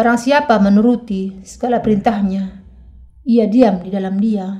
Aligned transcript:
Barang 0.00 0.16
siapa 0.16 0.56
menuruti 0.56 1.44
segala 1.44 1.84
perintahnya, 1.84 2.64
ia 3.20 3.44
diam 3.44 3.84
di 3.84 3.92
dalam 3.92 4.16
dia. 4.16 4.56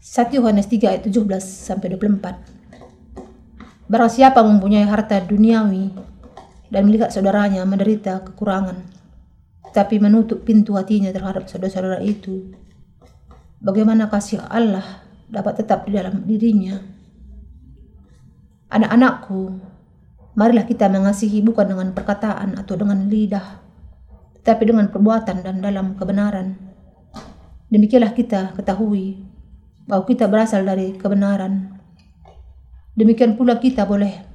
1 0.00 0.40
Yohanes 0.40 0.64
3 0.64 0.88
ayat 0.88 1.04
17 1.04 1.28
sampai 1.44 2.00
24. 2.00 3.92
Barang 3.92 4.08
siapa 4.08 4.40
mempunyai 4.40 4.88
harta 4.88 5.20
duniawi 5.20 5.92
dan 6.72 6.88
melihat 6.88 7.12
saudaranya 7.12 7.60
menderita 7.68 8.24
kekurangan, 8.24 8.88
tapi 9.76 10.00
menutup 10.00 10.40
pintu 10.48 10.80
hatinya 10.80 11.12
terhadap 11.12 11.44
saudara-saudara 11.44 12.00
itu, 12.00 12.56
bagaimana 13.60 14.08
kasih 14.08 14.40
Allah 14.48 15.04
dapat 15.28 15.60
tetap 15.60 15.84
di 15.84 15.92
dalam 15.92 16.24
dirinya? 16.24 16.80
Anak-anakku, 18.72 19.60
marilah 20.34 20.66
kita 20.66 20.86
mengasihi 20.86 21.42
bukan 21.42 21.66
dengan 21.74 21.88
perkataan 21.90 22.58
atau 22.58 22.74
dengan 22.78 23.06
lidah, 23.10 23.62
tetapi 24.40 24.62
dengan 24.70 24.88
perbuatan 24.88 25.42
dan 25.42 25.58
dalam 25.58 25.98
kebenaran. 25.98 26.56
Demikianlah 27.70 28.14
kita 28.14 28.54
ketahui 28.58 29.22
bahwa 29.86 30.02
kita 30.06 30.26
berasal 30.26 30.66
dari 30.66 30.94
kebenaran. 30.94 31.78
Demikian 32.98 33.38
pula 33.38 33.58
kita 33.58 33.86
boleh 33.86 34.26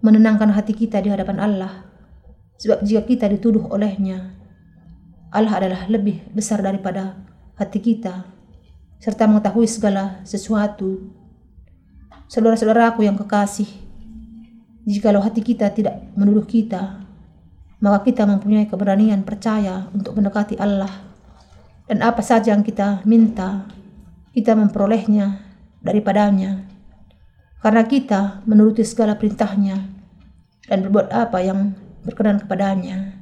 menenangkan 0.00 0.54
hati 0.54 0.72
kita 0.72 1.02
di 1.02 1.10
hadapan 1.10 1.38
Allah. 1.42 1.72
Sebab 2.60 2.84
jika 2.84 3.02
kita 3.08 3.26
dituduh 3.26 3.72
olehnya, 3.72 4.36
Allah 5.32 5.62
adalah 5.62 5.82
lebih 5.88 6.26
besar 6.34 6.60
daripada 6.60 7.16
hati 7.56 7.80
kita, 7.80 8.28
serta 9.00 9.24
mengetahui 9.24 9.64
segala 9.64 10.20
sesuatu. 10.28 11.10
Saudara-saudaraku 12.28 13.02
yang 13.06 13.16
kekasih, 13.16 13.68
jikalau 14.88 15.20
hati 15.20 15.44
kita 15.44 15.72
tidak 15.72 16.00
menuduh 16.16 16.44
kita, 16.44 17.04
maka 17.80 18.04
kita 18.04 18.28
mempunyai 18.28 18.68
keberanian 18.68 19.24
percaya 19.24 19.88
untuk 19.92 20.16
mendekati 20.16 20.56
Allah. 20.60 21.08
Dan 21.88 22.06
apa 22.06 22.22
saja 22.22 22.54
yang 22.54 22.62
kita 22.62 23.02
minta, 23.08 23.66
kita 24.30 24.54
memperolehnya 24.54 25.42
daripadanya. 25.82 26.70
Karena 27.60 27.82
kita 27.84 28.40
menuruti 28.48 28.86
segala 28.86 29.20
perintahnya 29.20 29.76
dan 30.70 30.86
berbuat 30.86 31.12
apa 31.12 31.44
yang 31.44 31.76
berkenan 32.06 32.40
kepadanya. 32.40 33.20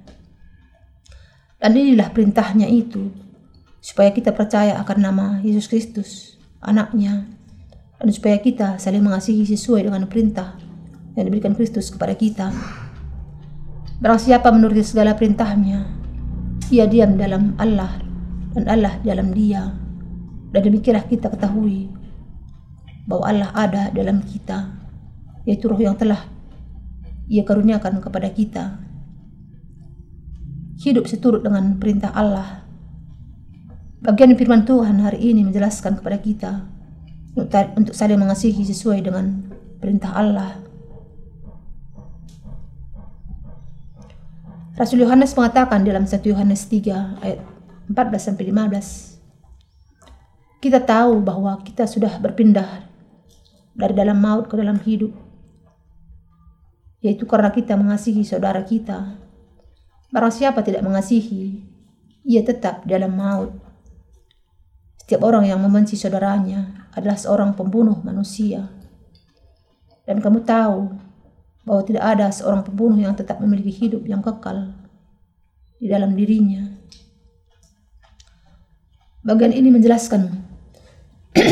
Dan 1.59 1.75
inilah 1.75 2.15
perintahnya 2.15 2.71
itu, 2.71 3.11
supaya 3.83 4.15
kita 4.15 4.31
percaya 4.31 4.79
akan 4.79 4.99
nama 5.03 5.27
Yesus 5.43 5.67
Kristus, 5.67 6.39
anaknya, 6.63 7.27
dan 7.99 8.15
supaya 8.15 8.39
kita 8.39 8.79
saling 8.79 9.03
mengasihi 9.03 9.43
sesuai 9.43 9.91
dengan 9.91 10.07
perintah 10.07 10.68
yang 11.19 11.27
diberikan 11.27 11.59
Kristus 11.59 11.91
kepada 11.91 12.15
kita. 12.15 12.55
Barang 13.99 14.23
siapa 14.23 14.55
menuruti 14.55 14.87
segala 14.87 15.19
perintahnya, 15.19 15.83
ia 16.71 16.87
diam 16.87 17.19
dalam 17.19 17.59
Allah 17.59 17.99
dan 18.55 18.71
Allah 18.71 18.95
dalam 19.03 19.35
dia. 19.35 19.75
Dan 20.55 20.61
demikianlah 20.63 21.11
kita 21.11 21.27
ketahui 21.35 21.91
bahwa 23.11 23.27
Allah 23.27 23.51
ada 23.59 23.83
dalam 23.91 24.23
kita, 24.23 24.71
yaitu 25.43 25.67
roh 25.67 25.83
yang 25.83 25.99
telah 25.99 26.31
ia 27.27 27.43
karuniakan 27.43 27.99
kepada 27.99 28.31
kita. 28.31 28.79
Hidup 30.79 31.11
seturut 31.11 31.43
dengan 31.43 31.83
perintah 31.83 32.15
Allah. 32.15 32.63
Bagian 33.99 34.39
firman 34.39 34.63
Tuhan 34.63 35.03
hari 35.03 35.35
ini 35.35 35.43
menjelaskan 35.43 35.99
kepada 35.99 36.23
kita 36.23 36.53
untuk 37.75 37.99
saling 37.99 38.23
mengasihi 38.23 38.63
sesuai 38.63 39.03
dengan 39.03 39.43
perintah 39.83 40.15
Allah. 40.15 40.68
Rasul 44.79 45.03
Yohanes 45.03 45.35
mengatakan 45.35 45.83
dalam 45.83 46.07
1 46.07 46.23
Yohanes 46.23 46.71
3 46.71 47.19
ayat 47.19 47.43
14 47.91 48.31
sampai 48.31 48.55
15 48.55 49.19
kita 50.59 50.83
tahu 50.83 51.23
bahwa 51.23 51.55
kita 51.63 51.87
sudah 51.87 52.19
berpindah 52.19 52.87
dari 53.79 53.95
dalam 53.95 54.19
maut 54.19 54.51
ke 54.51 54.59
dalam 54.59 54.75
hidup. 54.83 55.15
Yaitu 56.99 57.31
karena 57.31 57.55
kita 57.55 57.79
mengasihi 57.79 58.27
saudara 58.27 58.67
kita. 58.67 59.23
Barang 60.11 60.35
siapa 60.35 60.67
tidak 60.67 60.83
mengasihi, 60.83 61.63
ia 62.27 62.43
tetap 62.43 62.83
dalam 62.83 63.15
maut. 63.15 63.55
Setiap 64.99 65.23
orang 65.23 65.47
yang 65.47 65.63
membenci 65.63 65.95
saudaranya 65.95 66.91
adalah 66.91 67.15
seorang 67.15 67.55
pembunuh 67.55 68.03
manusia. 68.03 68.67
Dan 70.03 70.19
kamu 70.19 70.43
tahu 70.43 70.91
bahwa 71.69 71.85
tidak 71.85 72.01
ada 72.01 72.33
seorang 72.33 72.65
pembunuh 72.65 72.97
yang 72.97 73.13
tetap 73.13 73.37
memiliki 73.45 73.69
hidup 73.69 74.01
yang 74.09 74.25
kekal 74.25 74.73
di 75.77 75.85
dalam 75.93 76.17
dirinya. 76.17 76.65
Bagian 79.21 79.53
ini 79.53 79.69
menjelaskan 79.69 80.33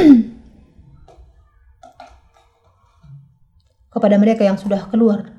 kepada 3.92 4.16
mereka 4.16 4.48
yang 4.48 4.56
sudah 4.56 4.88
keluar 4.88 5.36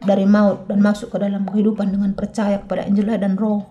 dari 0.00 0.24
maut 0.24 0.64
dan 0.64 0.80
masuk 0.80 1.12
ke 1.12 1.20
dalam 1.20 1.44
kehidupan 1.44 1.92
dengan 1.92 2.16
percaya 2.16 2.64
kepada 2.64 2.88
Injil 2.88 3.12
dan 3.12 3.36
Roh 3.36 3.64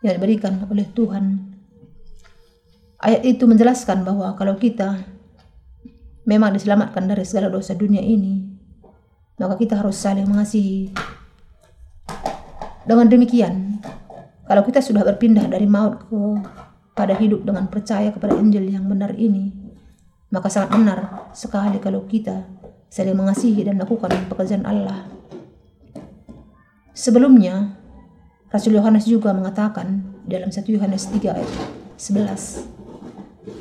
yang 0.00 0.16
diberikan 0.16 0.64
oleh 0.68 0.88
Tuhan. 0.92 1.52
Ayat 2.96 3.28
itu 3.28 3.44
menjelaskan 3.44 4.08
bahwa 4.08 4.32
kalau 4.40 4.56
kita 4.56 5.04
memang 6.24 6.56
diselamatkan 6.56 7.04
dari 7.04 7.28
segala 7.28 7.52
dosa 7.52 7.76
dunia 7.76 8.00
ini, 8.00 8.45
maka 9.36 9.54
kita 9.60 9.76
harus 9.76 9.96
saling 9.96 10.24
mengasihi. 10.24 10.92
Dengan 12.86 13.06
demikian, 13.10 13.82
kalau 14.46 14.62
kita 14.62 14.78
sudah 14.80 15.02
berpindah 15.02 15.50
dari 15.50 15.66
maut 15.66 16.06
ke 16.06 16.20
pada 16.96 17.12
hidup 17.18 17.44
dengan 17.44 17.68
percaya 17.68 18.08
kepada 18.14 18.38
Injil 18.38 18.72
yang 18.72 18.88
benar 18.88 19.12
ini, 19.18 19.52
maka 20.32 20.48
sangat 20.48 20.72
benar 20.72 21.28
sekali 21.36 21.76
kalau 21.82 22.08
kita 22.08 22.46
saling 22.88 23.18
mengasihi 23.18 23.66
dan 23.66 23.76
lakukan 23.76 24.14
pekerjaan 24.30 24.64
Allah. 24.64 25.04
Sebelumnya, 26.96 27.76
Rasul 28.48 28.80
Yohanes 28.80 29.04
juga 29.04 29.36
mengatakan 29.36 30.00
dalam 30.24 30.48
1 30.48 30.64
Yohanes 30.64 31.12
3 31.12 31.36
ayat 31.36 31.52
11. 32.00 32.64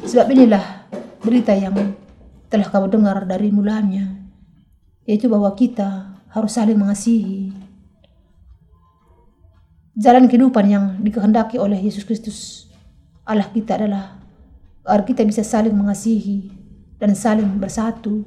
Sebab 0.07 0.27
inilah 0.31 0.87
berita 1.19 1.51
yang 1.51 1.75
telah 2.47 2.67
kamu 2.71 2.87
dengar 2.93 3.27
dari 3.27 3.51
mulanya, 3.51 4.24
yaitu 5.05 5.29
bahwa 5.29 5.53
kita 5.53 6.17
harus 6.33 6.51
saling 6.53 6.77
mengasihi. 6.77 7.53
Jalan 9.95 10.27
kehidupan 10.27 10.65
yang 10.67 10.85
dikehendaki 10.99 11.55
oleh 11.55 11.79
Yesus 11.79 12.03
Kristus 12.03 12.67
Allah 13.25 13.47
kita 13.49 13.79
adalah 13.79 14.21
agar 14.85 15.01
kita 15.01 15.25
bisa 15.25 15.41
saling 15.41 15.73
mengasihi 15.73 16.53
dan 17.01 17.17
saling 17.17 17.49
bersatu 17.57 18.21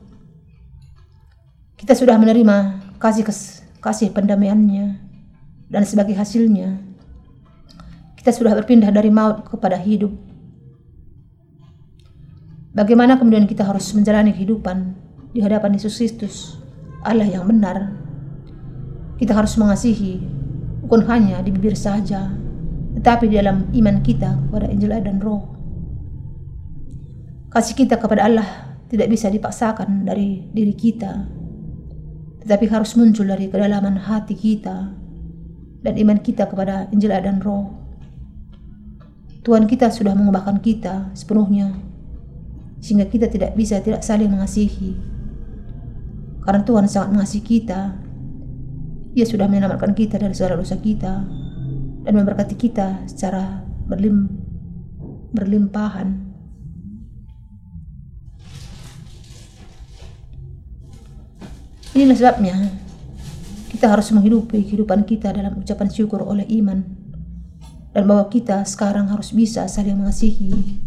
kita 1.78 1.94
sudah 1.94 2.18
menerima 2.18 2.82
kasih 2.98 3.22
kasih 3.78 4.10
pendamaiannya 4.10 4.98
dan 5.70 5.82
sebagai 5.86 6.18
hasilnya 6.18 6.82
kita 8.18 8.34
sudah 8.34 8.58
berpindah 8.58 8.90
dari 8.90 9.14
maut 9.14 9.46
kepada 9.46 9.78
hidup. 9.78 10.10
Bagaimana 12.74 13.14
kemudian 13.14 13.46
kita 13.46 13.62
harus 13.62 13.86
menjalani 13.94 14.34
kehidupan 14.34 14.98
di 15.30 15.38
hadapan 15.38 15.78
Yesus 15.78 15.94
Kristus, 15.94 16.57
Allah 17.04 17.28
yang 17.28 17.46
benar? 17.46 17.94
Kita 19.18 19.34
harus 19.34 19.58
mengasihi 19.58 20.22
bukan 20.86 21.04
hanya 21.10 21.42
di 21.42 21.50
bibir 21.50 21.74
saja, 21.74 22.32
tetapi 22.96 23.28
di 23.30 23.36
dalam 23.38 23.66
iman 23.74 23.96
kita 24.00 24.38
kepada 24.48 24.66
Injil 24.70 24.94
dan 24.94 25.18
Roh. 25.20 25.42
Kasih 27.52 27.74
kita 27.74 27.98
kepada 27.98 28.24
Allah 28.24 28.48
tidak 28.88 29.12
bisa 29.12 29.28
dipaksakan 29.28 30.06
dari 30.08 30.48
diri 30.54 30.72
kita, 30.72 31.28
tetapi 32.44 32.64
harus 32.70 32.96
muncul 32.96 33.28
dari 33.28 33.50
kedalaman 33.52 34.00
hati 34.00 34.32
kita 34.32 34.94
dan 35.82 35.94
iman 35.94 36.18
kita 36.18 36.48
kepada 36.48 36.88
Injil 36.90 37.12
dan 37.12 37.42
Roh. 37.44 37.74
Tuhan 39.44 39.64
kita 39.64 39.88
sudah 39.88 40.12
mengubahkan 40.12 40.60
kita 40.60 41.14
sepenuhnya 41.16 41.72
sehingga 42.78 43.08
kita 43.10 43.26
tidak 43.26 43.56
bisa 43.58 43.82
tidak 43.82 44.04
saling 44.04 44.30
mengasihi. 44.30 45.17
Karena 46.48 46.64
Tuhan 46.64 46.88
sangat 46.88 47.12
mengasihi 47.12 47.44
kita. 47.44 47.92
Ia 49.12 49.26
sudah 49.28 49.52
menyelamatkan 49.52 49.92
kita 49.92 50.16
dari 50.16 50.32
segala 50.32 50.56
dosa 50.56 50.80
kita 50.80 51.28
dan 52.08 52.12
memberkati 52.16 52.56
kita 52.56 53.04
secara 53.04 53.68
berlim 53.84 54.32
berlimpahan. 55.36 56.24
Inilah 61.92 62.16
sebabnya 62.16 62.56
kita 63.68 63.92
harus 63.92 64.08
menghidupi 64.08 64.64
kehidupan 64.64 65.04
kita 65.04 65.36
dalam 65.36 65.52
ucapan 65.60 65.92
syukur 65.92 66.24
oleh 66.24 66.48
iman 66.64 66.80
dan 67.92 68.08
bahwa 68.08 68.24
kita 68.32 68.64
sekarang 68.64 69.12
harus 69.12 69.36
bisa 69.36 69.68
saling 69.68 70.00
mengasihi 70.00 70.80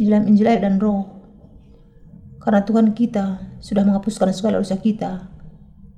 dalam 0.00 0.24
Injil 0.24 0.48
dan 0.56 0.80
Roh 0.80 1.19
karena 2.40 2.64
Tuhan 2.64 2.96
kita 2.96 3.56
sudah 3.60 3.84
menghapuskan 3.84 4.32
segala 4.32 4.64
dosa 4.64 4.80
kita 4.80 5.28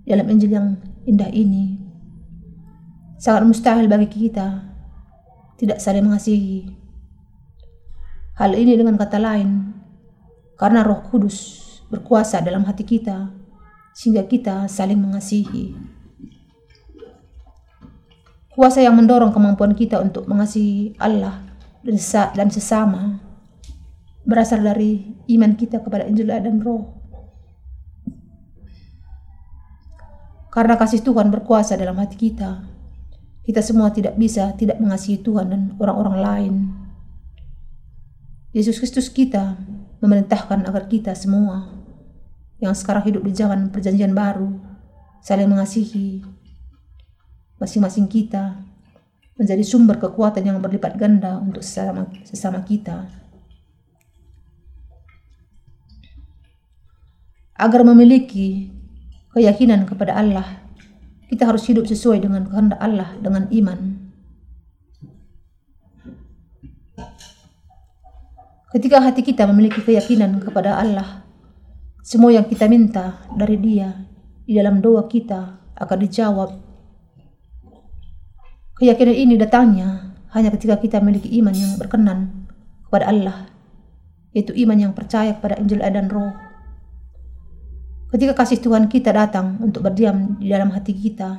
dalam 0.03 0.27
Injil 0.27 0.51
yang 0.51 0.69
indah 1.07 1.31
ini. 1.31 1.79
Sangat 3.23 3.47
mustahil 3.47 3.87
bagi 3.87 4.11
kita 4.11 4.67
tidak 5.55 5.79
saling 5.79 6.03
mengasihi. 6.03 6.75
Hal 8.35 8.59
ini 8.59 8.75
dengan 8.75 8.99
kata 8.99 9.23
lain, 9.23 9.71
karena 10.59 10.83
Roh 10.83 11.07
Kudus 11.07 11.63
berkuasa 11.87 12.43
dalam 12.43 12.67
hati 12.67 12.83
kita, 12.83 13.31
sehingga 13.95 14.27
kita 14.27 14.67
saling 14.67 14.99
mengasihi. 14.99 15.79
Kuasa 18.53 18.83
yang 18.83 18.99
mendorong 18.99 19.31
kemampuan 19.31 19.79
kita 19.79 20.03
untuk 20.03 20.27
mengasihi 20.27 20.99
Allah 20.99 21.41
dan 21.87 22.51
sesama 22.51 23.32
berasal 24.23 24.63
dari 24.63 25.19
iman 25.35 25.53
kita 25.59 25.83
kepada 25.83 26.07
Injil 26.07 26.31
dan 26.31 26.63
Roh. 26.63 27.03
Karena 30.53 30.77
kasih 30.77 31.01
Tuhan 31.01 31.33
berkuasa 31.33 31.81
dalam 31.81 31.97
hati 31.97 32.15
kita, 32.15 32.61
kita 33.43 33.65
semua 33.65 33.89
tidak 33.91 34.21
bisa 34.21 34.53
tidak 34.55 34.79
mengasihi 34.79 35.19
Tuhan 35.25 35.49
dan 35.49 35.63
orang-orang 35.81 36.17
lain. 36.21 36.55
Yesus 38.53 38.77
Kristus 38.77 39.09
kita 39.09 39.57
memerintahkan 40.05 40.69
agar 40.69 40.85
kita 40.93 41.17
semua 41.17 41.73
yang 42.61 42.77
sekarang 42.77 43.09
hidup 43.09 43.25
di 43.25 43.33
zaman 43.33 43.73
perjanjian 43.73 44.13
baru 44.13 44.53
saling 45.25 45.49
mengasihi 45.49 46.21
masing-masing 47.57 48.11
kita 48.11 48.61
menjadi 49.39 49.65
sumber 49.65 49.97
kekuatan 50.03 50.43
yang 50.45 50.59
berlipat 50.59 50.99
ganda 50.99 51.39
untuk 51.39 51.63
sesama, 51.65 52.11
sesama 52.27 52.61
kita. 52.67 53.22
Agar 57.57 57.85
memiliki 57.85 58.73
keyakinan 59.33 59.89
kepada 59.89 60.17
Allah. 60.17 60.65
Kita 61.33 61.49
harus 61.49 61.65
hidup 61.65 61.89
sesuai 61.89 62.21
dengan 62.21 62.45
kehendak 62.45 62.81
Allah 62.81 63.17
dengan 63.21 63.49
iman. 63.49 63.81
Ketika 68.73 69.05
hati 69.05 69.21
kita 69.21 69.45
memiliki 69.49 69.85
keyakinan 69.85 70.41
kepada 70.41 70.81
Allah, 70.81 71.29
semua 72.01 72.33
yang 72.33 72.49
kita 72.49 72.69
minta 72.73 73.21
dari 73.37 73.61
Dia 73.61 73.93
di 74.49 74.57
dalam 74.57 74.81
doa 74.81 75.05
kita 75.07 75.61
akan 75.77 75.99
dijawab. 76.03 76.51
Keyakinan 78.81 79.17
ini 79.17 79.35
datangnya 79.37 80.17
hanya 80.33 80.51
ketika 80.51 80.81
kita 80.81 80.99
memiliki 81.05 81.29
iman 81.39 81.53
yang 81.53 81.77
berkenan 81.77 82.49
kepada 82.89 83.13
Allah, 83.13 83.37
yaitu 84.33 84.57
iman 84.65 84.79
yang 84.89 84.93
percaya 84.97 85.37
kepada 85.37 85.61
Injil 85.61 85.85
dan 85.85 86.09
Roh. 86.09 86.33
Ketika 88.13 88.37
kasih 88.37 88.61
Tuhan 88.61 88.93
kita 88.93 89.09
datang 89.09 89.57
untuk 89.65 89.89
berdiam 89.89 90.37
di 90.37 90.53
dalam 90.53 90.69
hati 90.69 90.93
kita, 90.93 91.33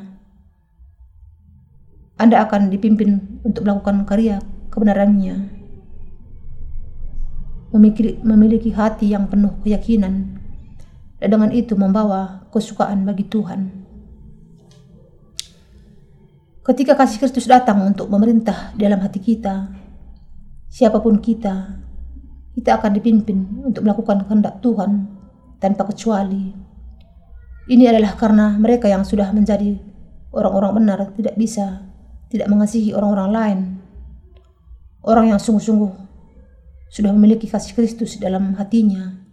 Anda 2.17 2.41
akan 2.49 2.73
dipimpin 2.73 3.41
untuk 3.45 3.61
melakukan 3.61 4.09
karya 4.09 4.41
kebenarannya. 4.73 5.53
Memiliki 8.25 8.73
hati 8.73 9.13
yang 9.13 9.29
penuh 9.29 9.53
keyakinan, 9.61 10.41
dan 11.21 11.29
dengan 11.29 11.53
itu 11.53 11.77
membawa 11.77 12.49
kesukaan 12.49 13.05
bagi 13.05 13.29
Tuhan. 13.29 13.85
Ketika 16.65 16.97
kasih 16.97 17.21
Kristus 17.21 17.45
datang 17.45 17.85
untuk 17.85 18.09
memerintah 18.09 18.73
di 18.73 18.81
dalam 18.81 18.97
hati 18.97 19.21
kita, 19.21 19.69
siapa 20.73 20.97
pun 20.97 21.21
kita, 21.21 21.85
kita 22.57 22.81
akan 22.81 22.97
dipimpin 22.97 23.61
untuk 23.61 23.85
melakukan 23.85 24.25
kehendak 24.25 24.57
Tuhan 24.57 25.12
tanpa 25.63 25.88
kecuali. 25.88 26.51
Ini 27.71 27.88
adalah 27.88 28.19
karena 28.19 28.60
mereka 28.60 28.92
yang 28.92 29.07
sudah 29.07 29.31
menjadi 29.31 29.80
orang-orang 30.36 30.83
benar 30.83 31.00
tidak 31.15 31.39
bisa 31.39 31.88
tidak 32.27 32.51
mengasihi 32.51 32.92
orang-orang 32.92 33.30
lain. 33.31 33.60
Orang 35.00 35.31
yang 35.31 35.39
sungguh-sungguh 35.39 36.04
sudah 36.92 37.15
memiliki 37.15 37.48
kasih 37.48 37.71
Kristus 37.71 38.19
dalam 38.19 38.60
hatinya 38.60 39.24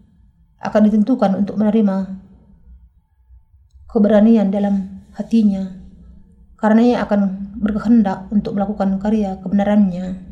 akan 0.62 0.80
ditentukan 0.86 1.42
untuk 1.42 1.58
menerima 1.58 1.96
keberanian 3.90 4.54
dalam 4.54 5.02
hatinya 5.18 5.80
karena 6.60 6.80
ia 6.84 6.96
akan 7.02 7.50
berkehendak 7.58 8.30
untuk 8.30 8.54
melakukan 8.54 9.00
karya 9.02 9.40
kebenarannya. 9.42 10.29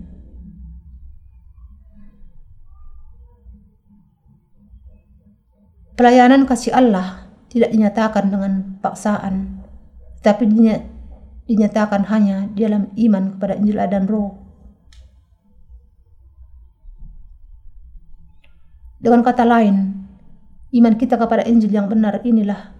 Pelayanan 5.98 6.46
kasih 6.46 6.70
Allah 6.78 7.26
tidak 7.50 7.74
dinyatakan 7.74 8.30
dengan 8.30 8.78
paksaan, 8.78 9.66
tapi 10.22 10.46
dinyatakan 11.50 12.06
hanya 12.06 12.46
dalam 12.54 12.94
iman 12.94 13.34
kepada 13.34 13.58
Injil 13.58 13.82
dan 13.82 14.06
Roh. 14.06 14.38
Dengan 19.02 19.26
kata 19.26 19.42
lain, 19.42 20.06
iman 20.70 20.94
kita 20.94 21.18
kepada 21.18 21.42
Injil 21.50 21.74
yang 21.74 21.90
benar 21.90 22.22
inilah 22.22 22.70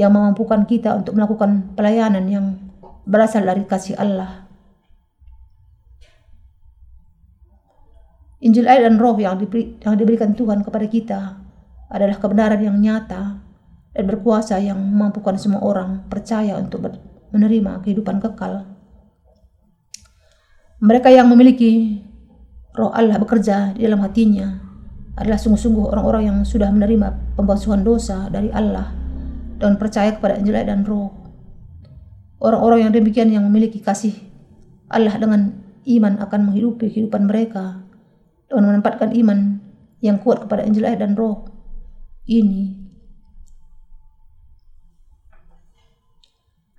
yang 0.00 0.16
memampukan 0.16 0.64
kita 0.64 0.96
untuk 0.96 1.20
melakukan 1.20 1.76
pelayanan 1.76 2.24
yang 2.32 2.56
berasal 3.04 3.44
dari 3.44 3.68
kasih 3.68 3.92
Allah. 4.00 4.48
Injil 8.40 8.64
air 8.72 8.88
dan 8.88 8.96
roh 8.96 9.20
yang, 9.20 9.36
diberi, 9.36 9.76
yang 9.84 10.00
diberikan 10.00 10.32
Tuhan 10.32 10.64
kepada 10.64 10.88
kita 10.88 11.43
adalah 11.94 12.18
kebenaran 12.18 12.58
yang 12.58 12.74
nyata 12.82 13.38
dan 13.94 14.04
berkuasa 14.10 14.58
yang 14.58 14.74
memampukan 14.74 15.38
semua 15.38 15.62
orang 15.62 16.02
percaya 16.10 16.58
untuk 16.58 16.90
menerima 17.30 17.86
kehidupan 17.86 18.18
kekal. 18.18 18.66
Mereka 20.82 21.14
yang 21.14 21.30
memiliki 21.30 22.02
roh 22.74 22.90
Allah 22.90 23.22
bekerja 23.22 23.78
di 23.78 23.86
dalam 23.86 24.02
hatinya 24.02 24.58
adalah 25.14 25.38
sungguh-sungguh 25.38 25.94
orang-orang 25.94 26.22
yang 26.26 26.38
sudah 26.42 26.74
menerima 26.74 27.38
pembasuhan 27.38 27.86
dosa 27.86 28.26
dari 28.26 28.50
Allah 28.50 28.90
dan 29.62 29.78
percaya 29.78 30.18
kepada 30.18 30.42
Injil 30.42 30.58
dan 30.66 30.82
roh. 30.82 31.14
Orang-orang 32.42 32.90
yang 32.90 32.92
demikian 32.92 33.30
yang 33.30 33.46
memiliki 33.46 33.78
kasih 33.78 34.18
Allah 34.90 35.14
dengan 35.14 35.54
iman 35.86 36.18
akan 36.18 36.40
menghidupi 36.50 36.90
kehidupan 36.90 37.30
mereka 37.30 37.86
dan 38.50 38.66
menempatkan 38.66 39.14
iman 39.14 39.62
yang 40.02 40.18
kuat 40.18 40.42
kepada 40.42 40.66
Injil 40.66 40.90
dan 40.98 41.14
roh 41.14 41.53
ini. 42.24 42.72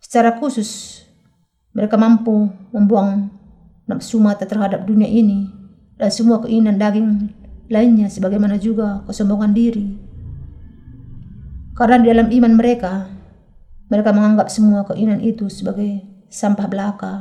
Secara 0.01 0.37
khusus 0.37 1.01
mereka 1.75 1.99
mampu 1.99 2.47
membuang 2.71 3.29
nafsu 3.85 4.17
mata 4.17 4.47
terhadap 4.47 4.87
dunia 4.87 5.09
ini 5.09 5.51
dan 5.99 6.09
semua 6.09 6.41
keinginan 6.41 6.79
daging 6.79 7.29
lainnya 7.67 8.07
sebagaimana 8.07 8.57
juga 8.61 9.03
kesombongan 9.05 9.51
diri. 9.51 9.87
Karena 11.75 11.99
di 11.99 12.07
dalam 12.07 12.31
iman 12.31 12.53
mereka 12.55 12.93
mereka 13.91 14.09
menganggap 14.15 14.47
semua 14.49 14.87
keinginan 14.87 15.21
itu 15.21 15.51
sebagai 15.51 16.01
sampah 16.31 16.67
belaka. 16.69 17.13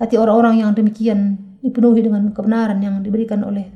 Hati 0.00 0.16
orang-orang 0.16 0.64
yang 0.64 0.70
demikian 0.72 1.36
dipenuhi 1.60 2.00
dengan 2.00 2.32
kebenaran 2.32 2.80
yang 2.80 3.04
diberikan 3.04 3.44
oleh 3.44 3.68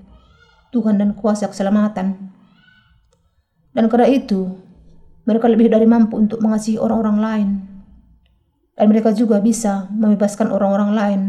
Tuhan 0.72 0.96
dan 0.96 1.12
kuasa 1.12 1.50
keselamatan 1.52 2.32
dan 3.74 3.90
karena 3.90 4.06
itu, 4.06 4.54
mereka 5.26 5.50
lebih 5.50 5.66
dari 5.66 5.82
mampu 5.82 6.14
untuk 6.14 6.38
mengasihi 6.38 6.78
orang-orang 6.78 7.18
lain. 7.18 7.48
Dan 8.74 8.86
mereka 8.90 9.10
juga 9.10 9.42
bisa 9.42 9.90
membebaskan 9.90 10.50
orang-orang 10.50 10.90
lain 10.94 11.20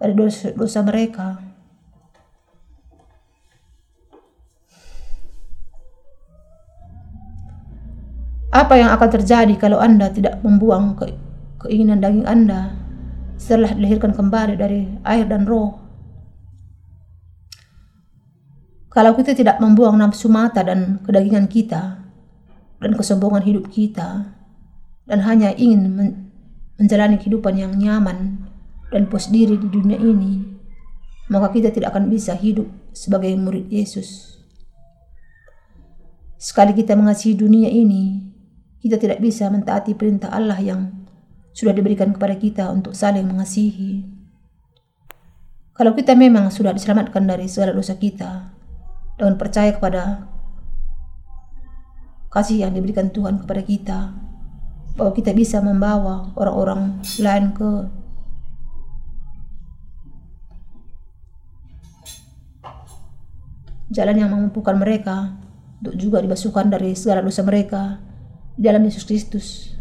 dari 0.00 0.12
dosa, 0.16 0.52
dosa 0.56 0.80
mereka. 0.80 1.40
Apa 8.50 8.74
yang 8.80 8.90
akan 8.90 9.08
terjadi 9.20 9.54
kalau 9.60 9.78
Anda 9.78 10.10
tidak 10.10 10.42
membuang 10.42 10.98
ke, 10.98 11.12
keinginan 11.64 12.02
daging 12.02 12.26
Anda 12.26 12.72
setelah 13.38 13.72
dilahirkan 13.76 14.16
kembali 14.16 14.58
dari 14.58 14.90
air 15.06 15.28
dan 15.28 15.46
roh? 15.46 15.89
Kalau 18.90 19.14
kita 19.14 19.38
tidak 19.38 19.62
membuang 19.62 19.94
nafsu 20.02 20.26
mata 20.26 20.66
dan 20.66 20.98
kedagingan 21.06 21.46
kita 21.46 22.02
dan 22.82 22.90
kesombongan 22.98 23.46
hidup 23.46 23.70
kita 23.70 24.34
dan 25.06 25.18
hanya 25.22 25.54
ingin 25.54 25.82
men 25.94 26.08
menjalani 26.80 27.20
kehidupan 27.20 27.60
yang 27.60 27.76
nyaman 27.76 28.40
dan 28.88 29.06
puas 29.06 29.28
diri 29.28 29.54
di 29.60 29.68
dunia 29.68 30.00
ini, 30.00 30.42
maka 31.28 31.52
kita 31.52 31.70
tidak 31.70 31.92
akan 31.92 32.08
bisa 32.08 32.32
hidup 32.34 32.66
sebagai 32.96 33.30
murid 33.36 33.68
Yesus. 33.68 34.40
Sekali 36.40 36.72
kita 36.72 36.96
mengasihi 36.96 37.36
dunia 37.36 37.68
ini, 37.68 38.32
kita 38.80 38.96
tidak 38.96 39.20
bisa 39.20 39.52
mentaati 39.52 39.92
perintah 39.92 40.32
Allah 40.32 40.56
yang 40.56 40.88
sudah 41.52 41.76
diberikan 41.76 42.16
kepada 42.16 42.34
kita 42.40 42.72
untuk 42.72 42.96
saling 42.96 43.28
mengasihi. 43.28 44.08
Kalau 45.76 45.92
kita 45.92 46.16
memang 46.16 46.48
sudah 46.48 46.72
diselamatkan 46.72 47.28
dari 47.28 47.44
segala 47.44 47.76
dosa 47.76 48.00
kita, 48.00 48.59
dengan 49.20 49.36
percaya 49.36 49.76
kepada 49.76 50.24
kasih 52.32 52.64
yang 52.64 52.72
diberikan 52.72 53.12
Tuhan 53.12 53.44
kepada 53.44 53.60
kita, 53.60 53.98
bahwa 54.96 55.12
kita 55.12 55.36
bisa 55.36 55.60
membawa 55.60 56.32
orang-orang 56.40 57.04
lain 57.20 57.52
ke 57.52 57.70
jalan 63.92 64.16
yang 64.16 64.32
memampukan 64.32 64.80
mereka 64.80 65.36
untuk 65.84 66.00
juga 66.00 66.24
dibasuhkan 66.24 66.72
dari 66.72 66.96
segala 66.96 67.20
dosa 67.20 67.44
mereka 67.44 68.00
di 68.56 68.64
dalam 68.64 68.80
Yesus 68.88 69.04
Kristus. 69.04 69.76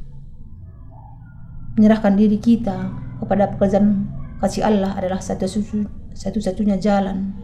Menyerahkan 1.79 2.19
diri 2.19 2.43
kita 2.43 2.91
kepada 3.23 3.55
pekerjaan 3.55 4.03
kasih 4.43 4.67
Allah 4.67 4.99
adalah 4.99 5.23
satu-satunya 5.23 6.75
jalan 6.75 7.38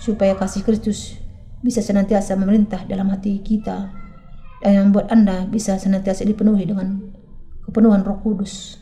supaya 0.00 0.32
kasih 0.34 0.64
Kristus 0.64 1.20
bisa 1.60 1.84
senantiasa 1.84 2.34
memerintah 2.40 2.88
dalam 2.88 3.12
hati 3.12 3.44
kita 3.44 3.92
dan 4.64 4.70
yang 4.72 4.84
membuat 4.88 5.12
Anda 5.12 5.44
bisa 5.44 5.76
senantiasa 5.76 6.24
dipenuhi 6.24 6.64
dengan 6.64 7.00
kepenuhan 7.68 8.00
Roh 8.04 8.20
Kudus. 8.24 8.80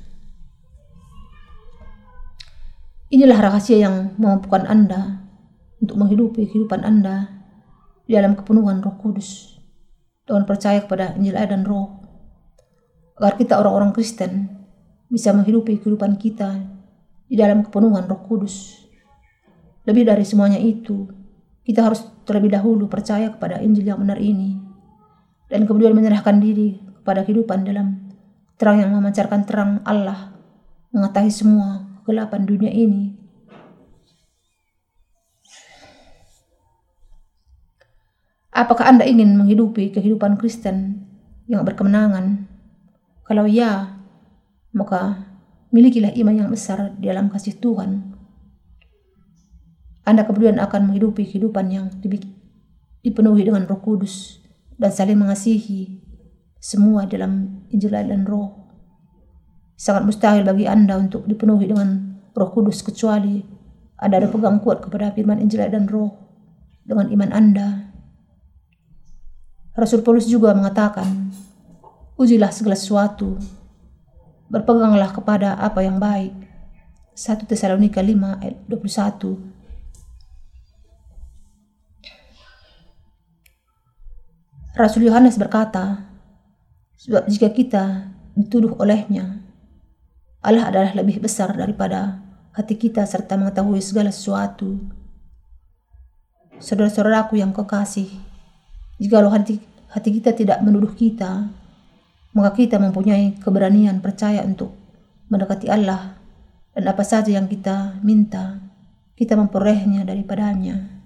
Inilah 3.10 3.40
rahasia 3.40 3.82
yang 3.82 4.14
memampukan 4.14 4.68
Anda 4.68 5.26
untuk 5.82 5.96
menghidupi 5.98 6.46
kehidupan 6.50 6.86
Anda 6.86 7.30
di 8.06 8.14
dalam 8.14 8.38
kepenuhan 8.38 8.80
Roh 8.80 8.96
Kudus 9.00 9.58
dengan 10.28 10.44
percaya 10.44 10.84
kepada 10.84 11.16
Injil 11.16 11.34
air 11.34 11.50
dan 11.50 11.64
Roh 11.64 12.04
agar 13.18 13.34
kita 13.34 13.58
orang-orang 13.58 13.90
Kristen 13.90 14.46
bisa 15.10 15.34
menghidupi 15.34 15.82
kehidupan 15.82 16.20
kita 16.20 16.62
di 17.26 17.34
dalam 17.34 17.66
kepenuhan 17.66 18.06
Roh 18.06 18.22
Kudus. 18.28 18.87
Lebih 19.88 20.04
dari 20.04 20.20
semuanya 20.20 20.60
itu, 20.60 21.08
kita 21.64 21.80
harus 21.80 22.04
terlebih 22.28 22.52
dahulu 22.52 22.92
percaya 22.92 23.32
kepada 23.32 23.56
Injil 23.64 23.88
yang 23.88 24.04
benar 24.04 24.20
ini, 24.20 24.60
dan 25.48 25.64
kemudian 25.64 25.96
menyerahkan 25.96 26.36
diri 26.44 26.76
kepada 27.00 27.24
kehidupan 27.24 27.64
dalam 27.64 28.12
terang 28.60 28.84
yang 28.84 28.92
memancarkan 28.92 29.48
terang 29.48 29.80
Allah, 29.88 30.36
mengetahui 30.92 31.32
semua 31.32 31.88
kegelapan 32.04 32.44
dunia 32.44 32.68
ini. 32.68 33.16
Apakah 38.52 38.92
Anda 38.92 39.08
ingin 39.08 39.40
menghidupi 39.40 39.88
kehidupan 39.96 40.36
Kristen 40.36 41.08
yang 41.48 41.64
berkemenangan? 41.64 42.44
Kalau 43.24 43.48
ya, 43.48 43.96
maka 44.76 45.24
milikilah 45.72 46.12
iman 46.12 46.44
yang 46.44 46.50
besar 46.52 46.92
di 47.00 47.08
dalam 47.08 47.32
kasih 47.32 47.56
Tuhan 47.56 48.07
anda 50.08 50.24
kemudian 50.24 50.56
akan 50.56 50.88
menghidupi 50.88 51.28
kehidupan 51.28 51.68
yang 51.68 51.92
dipenuhi 53.04 53.44
dengan 53.44 53.68
roh 53.68 53.76
kudus 53.76 54.40
dan 54.80 54.88
saling 54.88 55.20
mengasihi 55.20 56.00
semua 56.56 57.04
dalam 57.04 57.60
Injil 57.68 57.92
dan 57.92 58.24
roh. 58.24 58.72
Sangat 59.76 60.08
mustahil 60.08 60.48
bagi 60.48 60.64
Anda 60.64 60.96
untuk 60.96 61.28
dipenuhi 61.28 61.68
dengan 61.68 62.18
roh 62.32 62.50
kudus 62.56 62.80
kecuali 62.80 63.44
Anda 64.00 64.24
ada 64.24 64.32
pegang 64.32 64.64
kuat 64.64 64.80
kepada 64.80 65.12
firman 65.12 65.44
Injil 65.44 65.60
dan 65.68 65.84
roh 65.84 66.16
dengan 66.88 67.12
iman 67.12 67.30
Anda. 67.30 67.68
Rasul 69.76 70.00
Paulus 70.00 70.26
juga 70.26 70.56
mengatakan, 70.56 71.30
ujilah 72.18 72.50
segala 72.50 72.74
sesuatu, 72.74 73.38
berpeganglah 74.48 75.12
kepada 75.12 75.54
apa 75.54 75.84
yang 75.84 76.00
baik. 76.00 76.34
1 77.14 77.44
Tesalonika 77.46 78.00
5 78.00 78.42
ayat 78.42 78.56
21 78.66 79.57
Rasul 84.76 85.08
Yohanes 85.08 85.40
berkata, 85.40 86.04
sebab 87.00 87.24
jika 87.30 87.48
kita 87.48 88.12
dituduh 88.36 88.76
olehnya, 88.76 89.40
Allah 90.44 90.68
adalah 90.68 90.92
lebih 90.92 91.24
besar 91.24 91.56
daripada 91.56 92.20
hati 92.52 92.76
kita 92.76 93.06
serta 93.08 93.40
mengetahui 93.40 93.80
segala 93.80 94.12
sesuatu. 94.12 94.76
Saudara-saudaraku 96.60 97.40
yang 97.40 97.54
kekasih, 97.54 98.10
jika 99.00 99.24
hati, 99.30 99.62
hati 99.88 100.10
kita 100.20 100.36
tidak 100.36 100.58
menuduh 100.60 100.92
kita, 100.92 101.48
maka 102.36 102.50
kita 102.52 102.76
mempunyai 102.76 103.40
keberanian 103.40 104.02
percaya 104.04 104.44
untuk 104.44 104.74
mendekati 105.32 105.70
Allah 105.70 106.18
dan 106.76 106.84
apa 106.86 107.02
saja 107.06 107.32
yang 107.32 107.48
kita 107.48 107.98
minta, 108.04 108.58
kita 109.16 109.34
memperolehnya 109.34 110.04
daripadanya 110.04 110.97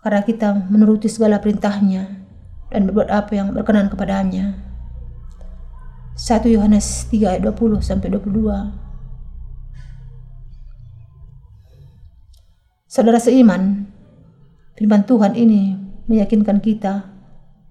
karena 0.00 0.24
kita 0.24 0.68
menuruti 0.72 1.08
segala 1.12 1.40
perintahnya 1.40 2.08
dan 2.72 2.88
berbuat 2.88 3.08
apa 3.12 3.32
yang 3.36 3.52
berkenan 3.52 3.92
kepadanya. 3.92 4.56
1 6.16 6.48
Yohanes 6.52 7.08
3 7.08 7.36
ayat 7.36 7.42
20 7.44 7.80
sampai 7.80 8.08
22. 8.12 8.76
Saudara 12.90 13.20
seiman, 13.22 13.86
firman 14.74 15.06
Tuhan 15.06 15.38
ini 15.38 15.78
meyakinkan 16.10 16.58
kita 16.58 17.06